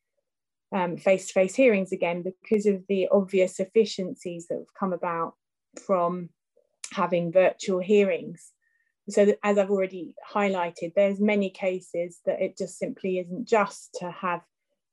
face 0.98 1.28
to 1.28 1.34
face 1.34 1.54
hearings 1.54 1.92
again 1.92 2.24
because 2.24 2.66
of 2.66 2.82
the 2.90 3.08
obvious 3.12 3.60
efficiencies 3.60 4.48
that 4.48 4.56
have 4.56 4.74
come 4.80 4.92
about 4.92 5.36
from 5.86 6.30
having 6.94 7.32
virtual 7.32 7.80
hearings. 7.80 8.52
So 9.10 9.36
as 9.44 9.58
I've 9.60 9.70
already 9.70 10.16
highlighted, 10.34 10.94
there's 10.96 11.20
many 11.20 11.52
cases 11.52 12.20
that 12.26 12.42
it 12.42 12.58
just 12.58 12.80
simply 12.80 13.20
isn't 13.20 13.48
just 13.48 13.98
to 14.00 14.10
have 14.10 14.42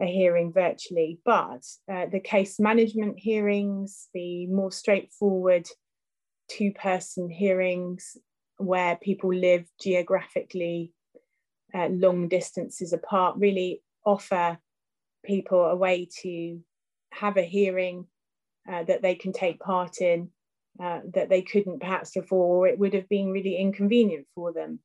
a 0.02 0.06
hearing 0.06 0.52
virtually, 0.52 1.18
but 1.24 1.64
uh, 1.90 2.06
the 2.12 2.20
case 2.20 2.60
management 2.60 3.18
hearings, 3.18 4.08
the 4.12 4.46
more 4.48 4.70
straightforward 4.70 5.66
two-person 6.50 7.30
hearings 7.30 8.18
where 8.58 8.96
people 8.96 9.32
live 9.32 9.66
geographically 9.80 10.92
uh, 11.74 11.88
long 11.88 12.28
distances 12.28 12.92
apart 12.92 13.36
really 13.38 13.82
offer 14.04 14.58
people 15.24 15.66
a 15.66 15.76
way 15.76 16.08
to 16.22 16.60
have 17.12 17.36
a 17.36 17.42
hearing 17.42 18.06
uh, 18.70 18.84
that 18.84 19.02
they 19.02 19.14
can 19.14 19.32
take 19.32 19.58
part 19.60 20.00
in 20.00 20.30
uh, 20.82 21.00
that 21.12 21.28
they 21.28 21.42
couldn't 21.42 21.80
perhaps 21.80 22.12
before, 22.12 22.58
or 22.58 22.68
it 22.68 22.78
would 22.78 22.94
have 22.94 23.08
been 23.08 23.32
really 23.32 23.56
inconvenient 23.56 24.26
for 24.34 24.52
them. 24.52 24.78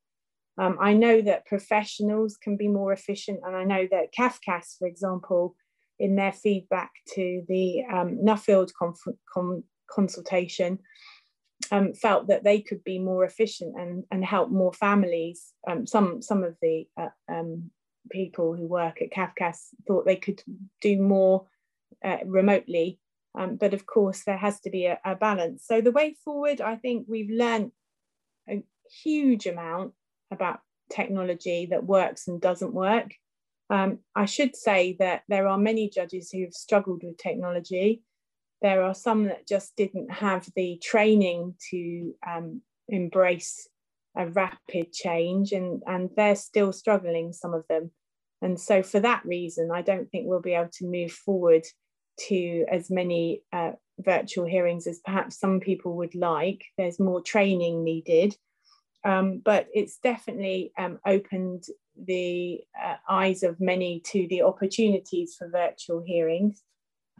Um, 0.58 0.76
I 0.80 0.92
know 0.92 1.20
that 1.22 1.46
professionals 1.46 2.36
can 2.36 2.56
be 2.56 2.68
more 2.68 2.92
efficient, 2.92 3.40
and 3.44 3.54
I 3.56 3.64
know 3.64 3.86
that 3.90 4.12
CAFCASS, 4.18 4.78
for 4.78 4.88
example, 4.88 5.54
in 5.98 6.16
their 6.16 6.32
feedback 6.32 6.90
to 7.14 7.42
the 7.48 7.84
um, 7.92 8.18
Nuffield 8.24 8.70
consultation, 9.88 10.78
um, 11.70 11.94
felt 11.94 12.28
that 12.28 12.44
they 12.44 12.60
could 12.60 12.84
be 12.84 12.98
more 12.98 13.24
efficient 13.24 13.78
and, 13.78 14.04
and 14.10 14.24
help 14.24 14.50
more 14.50 14.72
families. 14.72 15.52
Um, 15.68 15.86
some, 15.86 16.22
some 16.22 16.44
of 16.44 16.56
the 16.60 16.86
uh, 16.96 17.08
um, 17.30 17.70
people 18.10 18.54
who 18.54 18.66
work 18.66 19.00
at 19.00 19.12
CAFCASS 19.12 19.68
thought 19.86 20.04
they 20.04 20.16
could 20.16 20.42
do 20.80 21.00
more 21.00 21.46
uh, 22.04 22.18
remotely 22.26 22.98
um, 23.36 23.56
but 23.56 23.74
of 23.74 23.86
course, 23.86 24.22
there 24.24 24.36
has 24.36 24.60
to 24.60 24.70
be 24.70 24.86
a, 24.86 24.98
a, 25.04 25.16
balance. 25.16 25.64
So 25.66 25.80
the 25.80 25.90
way 25.90 26.16
forward, 26.24 26.60
I 26.60 26.76
think 26.76 27.06
we've 27.08 27.30
learned 27.30 27.72
a 28.48 28.62
huge 29.02 29.46
amount 29.46 29.92
about 30.30 30.60
technology 30.90 31.66
that 31.70 31.84
works 31.84 32.28
and 32.28 32.40
doesn't 32.40 32.72
work. 32.72 33.12
Um, 33.70 33.98
I 34.14 34.26
should 34.26 34.54
say 34.54 34.96
that 35.00 35.22
there 35.28 35.48
are 35.48 35.58
many 35.58 35.88
judges 35.88 36.30
who 36.30 36.42
have 36.42 36.52
struggled 36.52 37.02
with 37.02 37.18
technology. 37.18 38.02
There 38.64 38.82
are 38.82 38.94
some 38.94 39.24
that 39.24 39.46
just 39.46 39.76
didn't 39.76 40.10
have 40.10 40.48
the 40.56 40.80
training 40.82 41.54
to 41.70 42.14
um, 42.26 42.62
embrace 42.88 43.68
a 44.16 44.26
rapid 44.26 44.90
change, 44.90 45.52
and, 45.52 45.82
and 45.86 46.08
they're 46.16 46.34
still 46.34 46.72
struggling, 46.72 47.34
some 47.34 47.52
of 47.52 47.66
them. 47.68 47.90
And 48.40 48.58
so, 48.58 48.82
for 48.82 49.00
that 49.00 49.22
reason, 49.26 49.68
I 49.70 49.82
don't 49.82 50.10
think 50.10 50.26
we'll 50.26 50.40
be 50.40 50.54
able 50.54 50.70
to 50.78 50.86
move 50.86 51.12
forward 51.12 51.64
to 52.28 52.64
as 52.72 52.90
many 52.90 53.42
uh, 53.52 53.72
virtual 53.98 54.46
hearings 54.46 54.86
as 54.86 54.98
perhaps 55.04 55.38
some 55.38 55.60
people 55.60 55.98
would 55.98 56.14
like. 56.14 56.64
There's 56.78 56.98
more 56.98 57.20
training 57.20 57.84
needed, 57.84 58.34
um, 59.04 59.42
but 59.44 59.66
it's 59.74 59.98
definitely 59.98 60.72
um, 60.78 61.00
opened 61.06 61.64
the 62.02 62.62
uh, 62.82 62.96
eyes 63.10 63.42
of 63.42 63.60
many 63.60 64.00
to 64.06 64.26
the 64.30 64.40
opportunities 64.40 65.34
for 65.38 65.50
virtual 65.50 66.00
hearings 66.00 66.62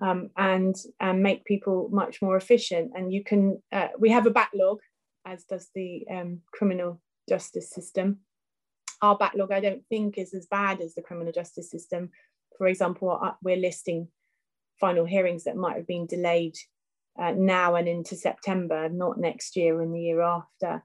um, 0.01 0.31
and, 0.37 0.75
and 1.01 1.23
make 1.23 1.45
people 1.45 1.89
much 1.93 2.21
more 2.21 2.37
efficient. 2.37 2.93
And 2.95 3.13
you 3.13 3.23
can, 3.23 3.63
uh, 3.73 3.89
we 3.99 4.11
have 4.11 4.27
a 4.27 4.31
backlog, 4.31 4.79
as 5.27 5.45
does 5.45 5.69
the 5.75 6.05
um, 6.11 6.41
criminal 6.53 7.01
justice 7.29 7.71
system. 7.71 8.21
Our 9.03 9.17
backlog, 9.17 9.53
I 9.53 9.61
don't 9.61 9.85
think, 9.89 10.19
is 10.19 10.35
as 10.35 10.47
bad 10.47 10.81
as 10.81 10.95
the 10.95 11.03
criminal 11.03 11.33
justice 11.33 11.71
system. 11.71 12.11
For 12.59 12.67
example, 12.67 13.19
uh, 13.23 13.33
we're 13.43 13.57
listing 13.57 14.09
final 14.81 15.05
hearings 15.05 15.45
that 15.45 15.57
might 15.57 15.77
have 15.77 15.87
been 15.87 16.07
delayed 16.07 16.55
uh, 17.19 17.33
now 17.37 17.77
and 17.77 17.89
into 17.89 18.17
September, 18.17 18.89
not 18.89 19.19
next 19.19 19.57
year 19.57 19.81
and 19.81 19.95
the 19.95 20.01
year 20.01 20.21
after, 20.23 20.85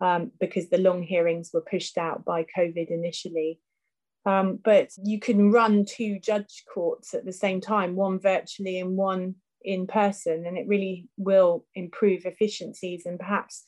um, 0.00 0.32
because 0.40 0.68
the 0.68 0.78
long 0.78 1.02
hearings 1.02 1.50
were 1.52 1.60
pushed 1.60 1.98
out 1.98 2.24
by 2.24 2.44
COVID 2.56 2.90
initially. 2.90 3.60
Um, 4.26 4.58
but 4.62 4.90
you 5.02 5.18
can 5.20 5.50
run 5.50 5.84
two 5.84 6.18
judge 6.18 6.64
courts 6.72 7.14
at 7.14 7.24
the 7.24 7.32
same 7.32 7.60
time, 7.60 7.96
one 7.96 8.18
virtually 8.18 8.78
and 8.78 8.96
one 8.96 9.36
in 9.62 9.86
person, 9.86 10.44
and 10.46 10.58
it 10.58 10.66
really 10.66 11.08
will 11.16 11.64
improve 11.74 12.26
efficiencies 12.26 13.06
and 13.06 13.18
perhaps 13.18 13.66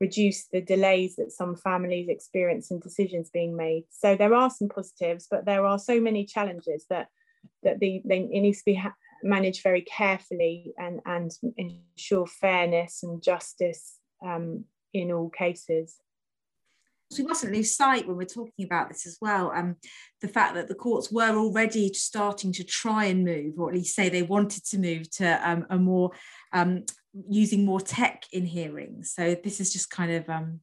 reduce 0.00 0.46
the 0.52 0.60
delays 0.60 1.16
that 1.16 1.32
some 1.32 1.56
families 1.56 2.08
experience 2.08 2.70
in 2.70 2.78
decisions 2.80 3.30
being 3.30 3.56
made. 3.56 3.84
So 3.90 4.14
there 4.14 4.34
are 4.34 4.50
some 4.50 4.68
positives, 4.68 5.26
but 5.30 5.46
there 5.46 5.64
are 5.64 5.78
so 5.78 6.00
many 6.00 6.24
challenges 6.24 6.86
that 6.90 7.08
that 7.62 7.78
the, 7.80 8.02
they, 8.04 8.18
it 8.18 8.40
needs 8.40 8.58
to 8.58 8.64
be 8.64 8.82
managed 9.22 9.62
very 9.62 9.82
carefully 9.82 10.72
and, 10.78 11.00
and 11.06 11.30
ensure 11.56 12.26
fairness 12.26 13.02
and 13.02 13.22
justice 13.22 13.98
um, 14.24 14.64
in 14.92 15.12
all 15.12 15.30
cases. 15.30 15.96
So 17.10 17.22
we 17.22 17.28
mustn't 17.28 17.54
lose 17.54 17.76
sight 17.76 18.06
when 18.06 18.16
we're 18.16 18.24
talking 18.24 18.64
about 18.64 18.88
this 18.88 19.06
as 19.06 19.16
well. 19.20 19.52
Um, 19.54 19.76
the 20.20 20.28
fact 20.28 20.54
that 20.54 20.66
the 20.66 20.74
courts 20.74 21.10
were 21.12 21.36
already 21.36 21.92
starting 21.92 22.52
to 22.54 22.64
try 22.64 23.04
and 23.04 23.24
move, 23.24 23.58
or 23.58 23.68
at 23.68 23.76
least 23.76 23.94
say 23.94 24.08
they 24.08 24.22
wanted 24.22 24.64
to 24.66 24.78
move 24.78 25.08
to 25.12 25.48
um, 25.48 25.66
a 25.70 25.78
more 25.78 26.10
um, 26.52 26.84
using 27.28 27.64
more 27.64 27.80
tech 27.80 28.24
in 28.32 28.44
hearings. 28.44 29.12
So 29.14 29.36
this 29.42 29.60
is 29.60 29.72
just 29.72 29.88
kind 29.88 30.12
of 30.12 30.28
um, 30.28 30.60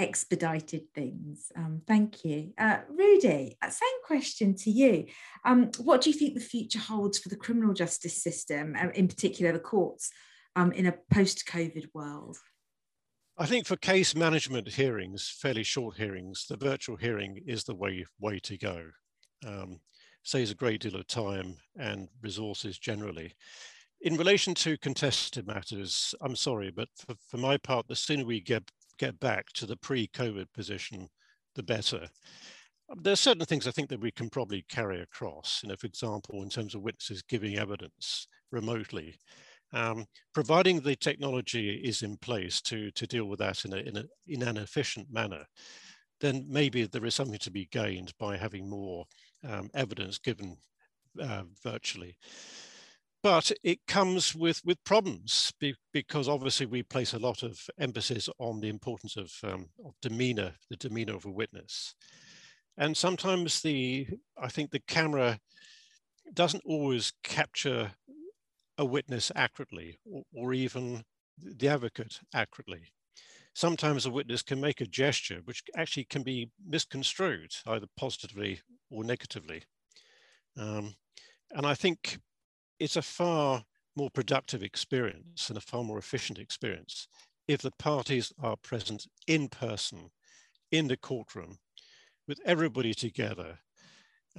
expedited 0.00 0.82
things. 0.94 1.52
Um, 1.56 1.82
thank 1.86 2.24
you. 2.24 2.52
Uh, 2.58 2.78
Rudi, 2.88 3.56
uh, 3.62 3.70
same 3.70 4.02
question 4.04 4.56
to 4.56 4.70
you. 4.70 5.06
Um, 5.44 5.70
what 5.78 6.00
do 6.00 6.10
you 6.10 6.18
think 6.18 6.34
the 6.34 6.40
future 6.40 6.80
holds 6.80 7.18
for 7.18 7.28
the 7.28 7.36
criminal 7.36 7.72
justice 7.72 8.20
system, 8.20 8.74
uh, 8.76 8.88
in 8.94 9.06
particular 9.06 9.52
the 9.52 9.60
courts, 9.60 10.10
in 10.74 10.86
a 10.86 10.94
post-COVID 11.12 11.86
world? 11.94 12.36
I 13.40 13.46
think 13.46 13.66
for 13.66 13.76
case 13.76 14.16
management 14.16 14.66
hearings, 14.66 15.32
fairly 15.40 15.62
short 15.62 15.96
hearings, 15.96 16.46
the 16.48 16.56
virtual 16.56 16.96
hearing 16.96 17.40
is 17.46 17.62
the 17.62 17.74
way, 17.74 18.04
way 18.18 18.40
to 18.40 18.58
go. 18.58 18.90
Um, 19.46 19.78
saves 20.24 20.50
a 20.50 20.56
great 20.56 20.80
deal 20.80 20.96
of 20.96 21.06
time 21.06 21.56
and 21.78 22.08
resources 22.20 22.80
generally. 22.80 23.36
In 24.00 24.16
relation 24.16 24.54
to 24.54 24.76
contested 24.78 25.46
matters, 25.46 26.16
I'm 26.20 26.34
sorry, 26.34 26.72
but 26.72 26.88
for, 26.96 27.14
for 27.28 27.36
my 27.36 27.58
part, 27.58 27.86
the 27.86 27.94
sooner 27.94 28.24
we 28.24 28.40
get 28.40 28.64
get 28.98 29.20
back 29.20 29.46
to 29.52 29.66
the 29.66 29.76
pre-COVID 29.76 30.46
position, 30.52 31.08
the 31.54 31.62
better. 31.62 32.08
There 32.96 33.12
are 33.12 33.16
certain 33.16 33.44
things 33.44 33.68
I 33.68 33.70
think 33.70 33.88
that 33.90 34.00
we 34.00 34.10
can 34.10 34.28
probably 34.28 34.64
carry 34.68 35.00
across. 35.00 35.60
You 35.62 35.68
know, 35.68 35.76
for 35.76 35.86
example, 35.86 36.42
in 36.42 36.48
terms 36.48 36.74
of 36.74 36.82
witnesses 36.82 37.22
giving 37.22 37.56
evidence 37.56 38.26
remotely, 38.50 39.20
um, 39.72 40.06
providing 40.32 40.80
the 40.80 40.96
technology 40.96 41.80
is 41.84 42.02
in 42.02 42.16
place 42.16 42.60
to 42.62 42.90
to 42.92 43.06
deal 43.06 43.26
with 43.26 43.38
that 43.38 43.64
in 43.64 43.72
a, 43.72 43.76
in, 43.76 43.96
a, 43.96 44.04
in 44.26 44.42
an 44.42 44.56
efficient 44.56 45.08
manner, 45.10 45.46
then 46.20 46.46
maybe 46.48 46.84
there 46.84 47.06
is 47.06 47.14
something 47.14 47.38
to 47.38 47.50
be 47.50 47.68
gained 47.70 48.12
by 48.18 48.36
having 48.36 48.68
more 48.68 49.04
um, 49.48 49.70
evidence 49.74 50.18
given 50.18 50.56
uh, 51.20 51.42
virtually. 51.62 52.16
But 53.22 53.50
it 53.64 53.80
comes 53.88 54.34
with 54.34 54.60
with 54.64 54.82
problems 54.84 55.52
be, 55.60 55.74
because 55.92 56.28
obviously 56.28 56.66
we 56.66 56.82
place 56.82 57.14
a 57.14 57.18
lot 57.18 57.42
of 57.42 57.58
emphasis 57.78 58.28
on 58.38 58.60
the 58.60 58.68
importance 58.68 59.16
of, 59.16 59.32
um, 59.42 59.66
of 59.84 59.94
demeanor, 60.00 60.52
the 60.70 60.76
demeanor 60.76 61.16
of 61.16 61.26
a 61.26 61.30
witness, 61.30 61.94
and 62.76 62.96
sometimes 62.96 63.60
the 63.60 64.06
I 64.40 64.48
think 64.48 64.70
the 64.70 64.82
camera 64.86 65.38
doesn't 66.32 66.62
always 66.64 67.12
capture 67.24 67.90
a 68.78 68.84
witness 68.84 69.30
accurately, 69.34 69.98
or, 70.10 70.22
or 70.32 70.54
even 70.54 71.04
the 71.36 71.68
advocate 71.68 72.20
accurately. 72.32 72.84
Sometimes 73.54 74.06
a 74.06 74.10
witness 74.10 74.42
can 74.42 74.60
make 74.60 74.80
a 74.80 74.86
gesture 74.86 75.40
which 75.44 75.62
actually 75.76 76.04
can 76.04 76.22
be 76.22 76.50
misconstrued 76.64 77.50
either 77.66 77.86
positively 77.96 78.60
or 78.90 79.02
negatively. 79.02 79.62
Um, 80.56 80.94
and 81.52 81.66
I 81.66 81.74
think 81.74 82.18
it's 82.78 82.96
a 82.96 83.02
far 83.02 83.64
more 83.96 84.10
productive 84.10 84.62
experience 84.62 85.48
and 85.48 85.58
a 85.58 85.60
far 85.60 85.82
more 85.82 85.98
efficient 85.98 86.38
experience 86.38 87.08
if 87.48 87.62
the 87.62 87.72
parties 87.78 88.32
are 88.40 88.56
present 88.56 89.06
in 89.26 89.48
person 89.48 90.10
in 90.70 90.86
the 90.86 90.96
courtroom 90.96 91.58
with 92.28 92.38
everybody 92.44 92.94
together 92.94 93.58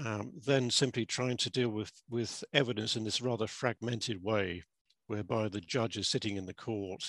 um, 0.06 0.32
than 0.46 0.70
simply 0.70 1.06
trying 1.06 1.38
to 1.38 1.50
deal 1.50 1.70
with, 1.70 1.92
with 2.10 2.44
evidence 2.54 2.96
in 2.96 3.04
this 3.04 3.22
rather 3.22 3.48
fragmented 3.48 4.24
way 4.24 4.64
whereby 5.08 5.50
the 5.50 5.62
judge 5.62 5.98
is 5.98 6.08
sitting 6.08 6.38
in 6.38 6.46
the 6.46 6.54
court, 6.54 7.04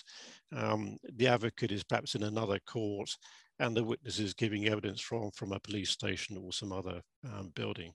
um, 0.56 0.96
the 1.16 1.28
advocate 1.28 1.70
is 1.70 1.84
perhaps 1.84 2.14
in 2.14 2.22
another 2.22 2.58
court, 2.66 3.10
and 3.58 3.76
the 3.76 3.84
witness 3.84 4.18
is 4.18 4.32
giving 4.32 4.66
evidence 4.66 5.02
from, 5.02 5.30
from 5.32 5.52
a 5.52 5.60
police 5.60 5.90
station 5.90 6.38
or 6.38 6.50
some 6.50 6.72
other 6.72 7.02
um, 7.26 7.52
building. 7.54 7.92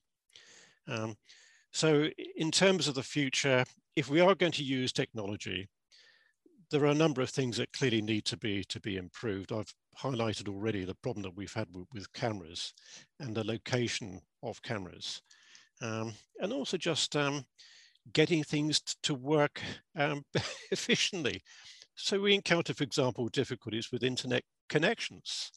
Um, 0.87 1.15
so 1.73 2.07
in 2.37 2.51
terms 2.51 2.87
of 2.87 2.93
the 2.93 3.03
future, 3.03 3.65
if 3.95 4.09
we 4.09 4.21
are 4.21 4.35
going 4.35 4.51
to 4.53 4.63
use 4.63 4.93
technology, 4.93 5.67
there 6.69 6.81
are 6.81 6.87
a 6.87 6.95
number 6.95 7.21
of 7.21 7.29
things 7.29 7.57
that 7.57 7.73
clearly 7.73 8.01
need 8.01 8.25
to 8.25 8.37
be 8.37 8.63
to 8.65 8.79
be 8.79 8.97
improved. 8.97 9.51
I've 9.51 9.73
highlighted 9.99 10.47
already 10.47 10.83
the 10.83 10.95
problem 10.95 11.23
that 11.23 11.35
we've 11.35 11.53
had 11.53 11.67
with, 11.73 11.87
with 11.93 12.11
cameras 12.13 12.73
and 13.19 13.35
the 13.35 13.45
location 13.45 14.21
of 14.43 14.61
cameras. 14.61 15.21
Um, 15.81 16.13
and 16.39 16.53
also 16.53 16.77
just 16.77 17.15
um, 17.15 17.45
getting 18.13 18.43
things 18.43 18.81
to 19.03 19.13
work 19.13 19.61
um, 19.97 20.23
efficiently. 20.71 21.41
So 21.95 22.19
we 22.19 22.33
encounter, 22.33 22.73
for 22.73 22.83
example, 22.83 23.27
difficulties 23.29 23.89
with 23.91 24.03
internet 24.03 24.43
connections. 24.69 25.51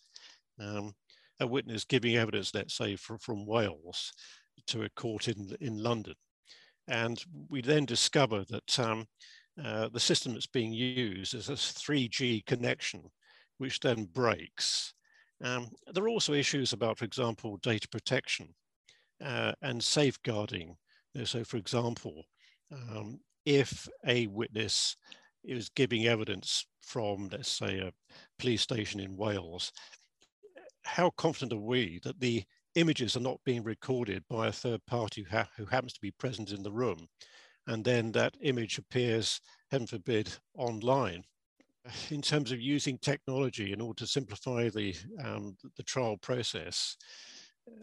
Um, 0.60 0.92
a 1.40 1.46
witness 1.46 1.84
giving 1.84 2.16
evidence, 2.16 2.52
let's 2.54 2.76
say, 2.76 2.96
from, 2.96 3.18
from 3.18 3.46
Wales, 3.46 4.12
to 4.66 4.82
a 4.82 4.90
court 4.90 5.28
in, 5.28 5.56
in 5.60 5.78
London. 5.78 6.14
And 6.88 7.22
we 7.48 7.60
then 7.60 7.84
discover 7.84 8.44
that 8.48 8.78
um, 8.78 9.06
uh, 9.62 9.88
the 9.88 10.00
system 10.00 10.32
that's 10.32 10.46
being 10.46 10.72
used 10.72 11.34
is 11.34 11.48
a 11.48 11.52
3G 11.52 12.44
connection, 12.46 13.02
which 13.58 13.80
then 13.80 14.04
breaks. 14.12 14.94
Um, 15.42 15.68
there 15.92 16.04
are 16.04 16.08
also 16.08 16.32
issues 16.32 16.72
about, 16.72 16.98
for 16.98 17.04
example, 17.04 17.58
data 17.62 17.88
protection 17.88 18.48
uh, 19.24 19.52
and 19.62 19.82
safeguarding. 19.82 20.76
So, 21.24 21.42
for 21.44 21.56
example, 21.56 22.24
um, 22.72 23.20
if 23.44 23.88
a 24.06 24.26
witness 24.28 24.96
is 25.44 25.70
giving 25.70 26.06
evidence 26.06 26.66
from, 26.82 27.28
let's 27.32 27.50
say, 27.50 27.78
a 27.78 27.92
police 28.38 28.62
station 28.62 29.00
in 29.00 29.16
Wales, 29.16 29.72
how 30.84 31.10
confident 31.10 31.52
are 31.52 31.64
we 31.64 32.00
that 32.04 32.20
the 32.20 32.44
images 32.74 33.16
are 33.16 33.20
not 33.20 33.40
being 33.44 33.62
recorded 33.62 34.22
by 34.28 34.46
a 34.46 34.52
third 34.52 34.84
party 34.86 35.22
who, 35.22 35.36
ha 35.36 35.48
who 35.56 35.64
happens 35.66 35.92
to 35.92 36.00
be 36.00 36.12
present 36.12 36.52
in 36.52 36.62
the 36.62 36.70
room. 36.70 37.08
And 37.68 37.84
then 37.84 38.10
that 38.12 38.34
image 38.40 38.78
appears, 38.78 39.40
heaven 39.70 39.86
forbid, 39.86 40.34
online. 40.56 41.22
In 42.10 42.20
terms 42.20 42.50
of 42.50 42.60
using 42.60 42.98
technology 42.98 43.72
in 43.72 43.80
order 43.80 43.98
to 43.98 44.06
simplify 44.06 44.68
the, 44.68 44.94
um, 45.22 45.56
the 45.76 45.82
trial 45.82 46.16
process, 46.16 46.96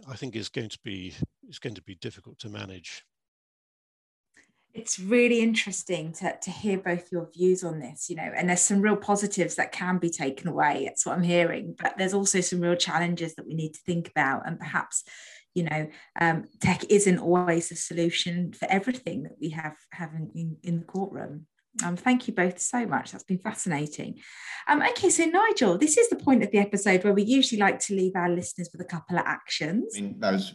I 0.09 0.15
think 0.15 0.35
is 0.35 0.49
going 0.49 0.69
to 0.69 0.79
be 0.83 1.13
is 1.47 1.59
going 1.59 1.75
to 1.75 1.81
be 1.83 1.95
difficult 1.95 2.39
to 2.39 2.49
manage 2.49 3.05
it's 4.75 4.99
really 4.99 5.39
interesting 5.39 6.11
to, 6.11 6.37
to 6.41 6.51
hear 6.51 6.77
both 6.77 7.09
your 7.09 7.29
views 7.33 7.63
on 7.63 7.79
this, 7.79 8.09
you 8.09 8.17
know, 8.17 8.29
and 8.35 8.49
there's 8.49 8.61
some 8.61 8.81
real 8.81 8.97
positives 8.97 9.55
that 9.55 9.71
can 9.71 9.99
be 9.99 10.09
taken 10.09 10.49
away. 10.49 10.83
That's 10.85 11.05
what 11.05 11.15
I'm 11.15 11.23
hearing, 11.23 11.75
but 11.81 11.97
there's 11.97 12.13
also 12.13 12.41
some 12.41 12.59
real 12.59 12.75
challenges 12.75 13.35
that 13.35 13.47
we 13.47 13.53
need 13.53 13.73
to 13.73 13.79
think 13.85 14.09
about. 14.09 14.45
And 14.45 14.59
perhaps, 14.59 15.05
you 15.55 15.63
know, 15.63 15.87
um, 16.19 16.45
tech 16.59 16.83
isn't 16.89 17.17
always 17.19 17.71
a 17.71 17.75
solution 17.75 18.53
for 18.53 18.67
everything 18.69 19.23
that 19.23 19.37
we 19.41 19.49
have, 19.49 19.75
have 19.91 20.11
in, 20.13 20.57
in, 20.61 20.79
the 20.79 20.85
courtroom. 20.85 21.47
Um, 21.83 21.95
thank 21.95 22.27
you 22.27 22.33
both 22.33 22.59
so 22.59 22.85
much. 22.85 23.11
That's 23.11 23.23
been 23.23 23.39
fascinating. 23.39 24.19
Um, 24.67 24.81
okay, 24.81 25.09
so 25.09 25.25
Nigel, 25.25 25.77
this 25.77 25.97
is 25.97 26.09
the 26.09 26.17
point 26.17 26.43
of 26.43 26.51
the 26.51 26.59
episode 26.59 27.03
where 27.03 27.13
we 27.13 27.23
usually 27.23 27.59
like 27.59 27.79
to 27.79 27.95
leave 27.95 28.15
our 28.15 28.29
listeners 28.29 28.69
with 28.71 28.81
a 28.81 28.85
couple 28.85 29.17
of 29.17 29.25
actions. 29.25 29.95
I 29.97 30.01
mean, 30.01 30.19
that 30.19 30.33
was 30.33 30.53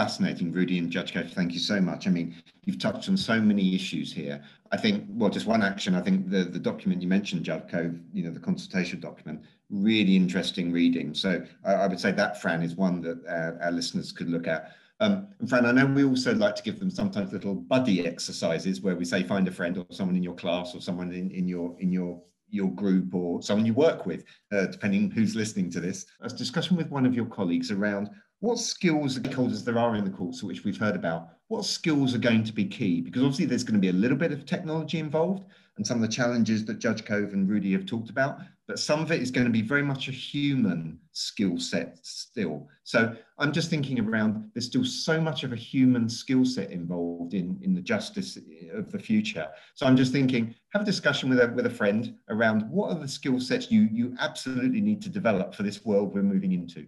fascinating, 0.00 0.50
Rudi 0.50 0.78
and 0.78 0.90
Judge 0.90 1.12
Cove. 1.12 1.30
Thank 1.30 1.52
you 1.52 1.58
so 1.58 1.78
much. 1.78 2.06
I 2.06 2.10
mean, 2.10 2.34
you've 2.64 2.78
touched 2.78 3.10
on 3.10 3.18
so 3.18 3.38
many 3.38 3.74
issues 3.74 4.10
here. 4.10 4.42
I 4.72 4.78
think, 4.78 5.04
well, 5.10 5.28
just 5.28 5.46
one 5.46 5.62
action. 5.62 5.94
I 5.94 6.00
think 6.00 6.30
the 6.30 6.44
the 6.44 6.58
document 6.58 7.02
you 7.02 7.08
mentioned, 7.08 7.44
Judge 7.44 7.68
Cove, 7.70 7.94
you 8.14 8.22
know, 8.24 8.30
the 8.30 8.40
consultation 8.40 8.98
document, 8.98 9.42
really 9.68 10.16
interesting 10.16 10.72
reading. 10.72 11.12
So 11.12 11.44
I, 11.66 11.72
I 11.82 11.86
would 11.86 12.00
say 12.00 12.12
that, 12.12 12.40
Fran, 12.40 12.62
is 12.62 12.76
one 12.76 13.02
that 13.02 13.18
uh, 13.36 13.62
our 13.64 13.72
listeners 13.72 14.10
could 14.10 14.30
look 14.30 14.46
at. 14.46 14.72
Um, 15.00 15.28
and 15.38 15.48
Fran, 15.50 15.66
I 15.66 15.72
know 15.72 15.84
we 15.84 16.04
also 16.04 16.34
like 16.34 16.56
to 16.56 16.62
give 16.62 16.78
them 16.78 16.90
sometimes 16.90 17.34
little 17.34 17.54
buddy 17.54 18.06
exercises 18.06 18.80
where 18.80 18.96
we 18.96 19.04
say 19.04 19.22
find 19.22 19.46
a 19.48 19.52
friend 19.52 19.76
or 19.76 19.84
someone 19.90 20.16
in 20.16 20.22
your 20.22 20.38
class 20.44 20.74
or 20.74 20.80
someone 20.80 21.12
in, 21.12 21.30
in 21.30 21.46
your 21.46 21.76
in 21.78 21.92
your 21.92 22.22
your 22.52 22.70
group 22.70 23.14
or 23.14 23.42
someone 23.42 23.66
you 23.66 23.74
work 23.74 24.06
with, 24.06 24.24
uh, 24.50 24.66
depending 24.66 25.10
who's 25.10 25.36
listening 25.36 25.70
to 25.70 25.80
this. 25.80 26.06
A 26.22 26.28
discussion 26.28 26.74
with 26.78 26.88
one 26.88 27.06
of 27.06 27.14
your 27.14 27.26
colleagues 27.26 27.70
around 27.70 28.08
what 28.40 28.58
skills 28.58 29.18
stakeholders 29.18 29.64
there 29.64 29.78
are 29.78 29.96
in 29.96 30.04
the 30.04 30.10
course, 30.10 30.42
which 30.42 30.64
we've 30.64 30.78
heard 30.78 30.96
about, 30.96 31.28
what 31.48 31.64
skills 31.64 32.14
are 32.14 32.18
going 32.18 32.42
to 32.44 32.52
be 32.52 32.64
key? 32.64 33.00
Because 33.00 33.22
obviously 33.22 33.44
there's 33.44 33.64
going 33.64 33.74
to 33.74 33.80
be 33.80 33.90
a 33.90 33.92
little 33.92 34.16
bit 34.16 34.32
of 34.32 34.46
technology 34.46 34.98
involved 34.98 35.44
and 35.76 35.86
some 35.86 35.96
of 35.96 36.02
the 36.02 36.14
challenges 36.14 36.64
that 36.64 36.78
Judge 36.78 37.04
Cove 37.04 37.32
and 37.32 37.48
Rudi 37.48 37.72
have 37.72 37.86
talked 37.86 38.08
about, 38.10 38.38
but 38.66 38.78
some 38.78 39.00
of 39.00 39.12
it 39.12 39.20
is 39.20 39.30
going 39.30 39.46
to 39.46 39.52
be 39.52 39.62
very 39.62 39.82
much 39.82 40.08
a 40.08 40.12
human 40.12 40.98
skill 41.12 41.58
set 41.58 41.98
still. 42.02 42.66
So 42.84 43.14
I'm 43.38 43.52
just 43.52 43.68
thinking 43.68 44.00
around 44.00 44.50
there's 44.54 44.66
still 44.66 44.84
so 44.84 45.20
much 45.20 45.42
of 45.42 45.52
a 45.52 45.56
human 45.56 46.08
skill 46.08 46.44
set 46.44 46.70
involved 46.70 47.34
in, 47.34 47.58
in 47.62 47.74
the 47.74 47.80
justice 47.80 48.38
of 48.72 48.90
the 48.90 48.98
future. 48.98 49.48
So 49.74 49.86
I'm 49.86 49.96
just 49.96 50.12
thinking, 50.12 50.54
have 50.72 50.82
a 50.82 50.86
discussion 50.86 51.28
with 51.28 51.40
a, 51.40 51.48
with 51.48 51.66
a 51.66 51.70
friend 51.70 52.14
around 52.28 52.70
what 52.70 52.90
are 52.90 52.98
the 52.98 53.08
skill 53.08 53.40
sets 53.40 53.70
you, 53.70 53.88
you 53.92 54.14
absolutely 54.18 54.80
need 54.80 55.02
to 55.02 55.08
develop 55.08 55.54
for 55.54 55.62
this 55.62 55.84
world 55.84 56.14
we're 56.14 56.22
moving 56.22 56.52
into. 56.52 56.86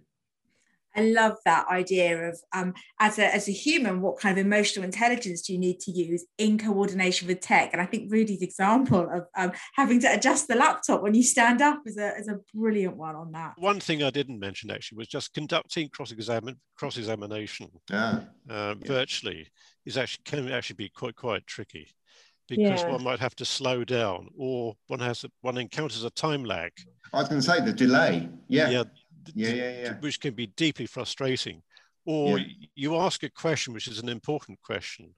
I 0.95 1.01
love 1.01 1.37
that 1.45 1.67
idea 1.69 2.29
of 2.29 2.39
um, 2.53 2.73
as 2.99 3.17
a 3.17 3.33
as 3.33 3.47
a 3.47 3.51
human, 3.51 4.01
what 4.01 4.19
kind 4.19 4.37
of 4.37 4.45
emotional 4.45 4.85
intelligence 4.85 5.41
do 5.41 5.53
you 5.53 5.59
need 5.59 5.79
to 5.81 5.91
use 5.91 6.25
in 6.37 6.57
coordination 6.57 7.27
with 7.27 7.41
tech? 7.41 7.71
And 7.73 7.81
I 7.81 7.85
think 7.85 8.11
Rudi's 8.11 8.41
example 8.41 9.09
of 9.11 9.25
um, 9.35 9.51
having 9.75 9.99
to 10.01 10.13
adjust 10.13 10.47
the 10.47 10.55
laptop 10.55 11.01
when 11.01 11.13
you 11.13 11.23
stand 11.23 11.61
up 11.61 11.79
is 11.85 11.97
a 11.97 12.15
is 12.17 12.27
a 12.27 12.39
brilliant 12.53 12.97
one 12.97 13.15
on 13.15 13.31
that. 13.31 13.53
One 13.57 13.79
thing 13.79 14.03
I 14.03 14.11
didn't 14.11 14.39
mention 14.39 14.69
actually 14.69 14.97
was 14.97 15.07
just 15.07 15.33
conducting 15.33 15.89
cross 15.89 16.11
examine 16.11 16.59
cross 16.77 16.97
examination 16.97 17.69
uh, 17.91 18.19
yeah. 18.49 18.73
virtually 18.85 19.47
is 19.85 19.97
actually 19.97 20.23
can 20.25 20.51
actually 20.51 20.75
be 20.75 20.89
quite 20.89 21.15
quite 21.15 21.47
tricky 21.47 21.87
because 22.47 22.81
yeah. 22.81 22.89
one 22.91 23.03
might 23.03 23.19
have 23.19 23.35
to 23.35 23.45
slow 23.45 23.83
down 23.83 24.27
or 24.37 24.75
one 24.87 24.99
has 24.99 25.23
a, 25.23 25.29
one 25.41 25.57
encounters 25.57 26.03
a 26.03 26.09
time 26.11 26.43
lag. 26.43 26.71
I 27.13 27.19
was 27.19 27.29
going 27.29 27.41
to 27.41 27.47
say 27.47 27.61
the 27.61 27.71
delay. 27.71 28.27
Yeah. 28.47 28.69
Yeah 28.69 28.83
yeah, 29.33 29.49
yeah, 29.49 29.81
yeah. 29.81 29.93
which 29.99 30.19
can 30.19 30.33
be 30.33 30.47
deeply 30.47 30.85
frustrating. 30.85 31.61
Or 32.05 32.37
yeah. 32.37 32.67
you 32.75 32.97
ask 32.97 33.23
a 33.23 33.29
question 33.29 33.73
which 33.73 33.87
is 33.87 33.99
an 33.99 34.09
important 34.09 34.59
question, 34.61 35.15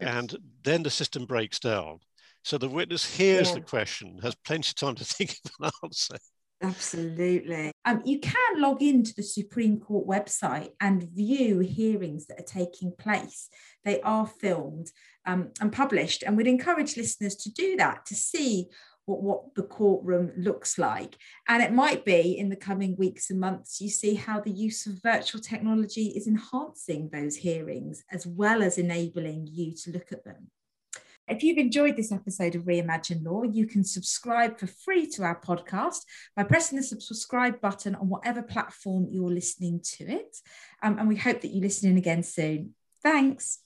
yes. 0.00 0.14
and 0.14 0.36
then 0.64 0.82
the 0.82 0.90
system 0.90 1.24
breaks 1.24 1.60
down. 1.60 2.00
So 2.42 2.58
the 2.58 2.68
witness 2.68 3.04
hears 3.04 3.48
yeah. 3.48 3.56
the 3.56 3.60
question, 3.62 4.18
has 4.22 4.34
plenty 4.44 4.70
of 4.70 4.74
time 4.74 4.94
to 4.96 5.04
think 5.04 5.36
of 5.44 5.50
an 5.60 5.70
answer. 5.84 6.16
Absolutely. 6.62 7.70
Um, 7.84 8.02
you 8.04 8.18
can 8.18 8.60
log 8.60 8.82
into 8.82 9.12
the 9.14 9.22
Supreme 9.22 9.78
Court 9.78 10.06
website 10.06 10.70
and 10.80 11.02
view 11.02 11.58
hearings 11.58 12.26
that 12.26 12.40
are 12.40 12.44
taking 12.44 12.92
place. 12.92 13.50
They 13.84 14.00
are 14.00 14.26
filmed 14.26 14.90
um, 15.26 15.50
and 15.60 15.70
published, 15.70 16.22
and 16.22 16.36
we'd 16.36 16.46
encourage 16.46 16.96
listeners 16.96 17.36
to 17.36 17.52
do 17.52 17.76
that 17.76 18.06
to 18.06 18.14
see 18.14 18.68
what, 19.06 19.22
what 19.22 19.54
the 19.54 19.62
courtroom 19.62 20.32
looks 20.36 20.78
like. 20.78 21.16
And 21.48 21.62
it 21.62 21.72
might 21.72 22.04
be 22.04 22.38
in 22.38 22.48
the 22.48 22.56
coming 22.56 22.96
weeks 22.96 23.30
and 23.30 23.40
months, 23.40 23.80
you 23.80 23.88
see 23.88 24.14
how 24.14 24.40
the 24.40 24.50
use 24.50 24.86
of 24.86 25.02
virtual 25.02 25.40
technology 25.40 26.08
is 26.08 26.26
enhancing 26.26 27.08
those 27.10 27.36
hearings 27.36 28.04
as 28.12 28.26
well 28.26 28.62
as 28.62 28.78
enabling 28.78 29.48
you 29.50 29.74
to 29.84 29.92
look 29.92 30.12
at 30.12 30.24
them. 30.24 30.50
If 31.28 31.42
you've 31.42 31.58
enjoyed 31.58 31.96
this 31.96 32.12
episode 32.12 32.54
of 32.54 32.62
Reimagine 32.62 33.24
Law, 33.24 33.42
you 33.42 33.66
can 33.66 33.82
subscribe 33.82 34.58
for 34.60 34.68
free 34.68 35.08
to 35.10 35.24
our 35.24 35.40
podcast 35.40 36.02
by 36.36 36.44
pressing 36.44 36.78
the 36.78 36.84
subscribe 36.84 37.60
button 37.60 37.96
on 37.96 38.08
whatever 38.08 38.42
platform 38.42 39.08
you're 39.10 39.30
listening 39.30 39.80
to 39.96 40.04
it. 40.04 40.36
Um, 40.84 40.98
and 40.98 41.08
we 41.08 41.16
hope 41.16 41.40
that 41.40 41.50
you 41.50 41.60
listen 41.60 41.90
in 41.90 41.96
again 41.96 42.22
soon. 42.22 42.74
Thanks. 43.02 43.58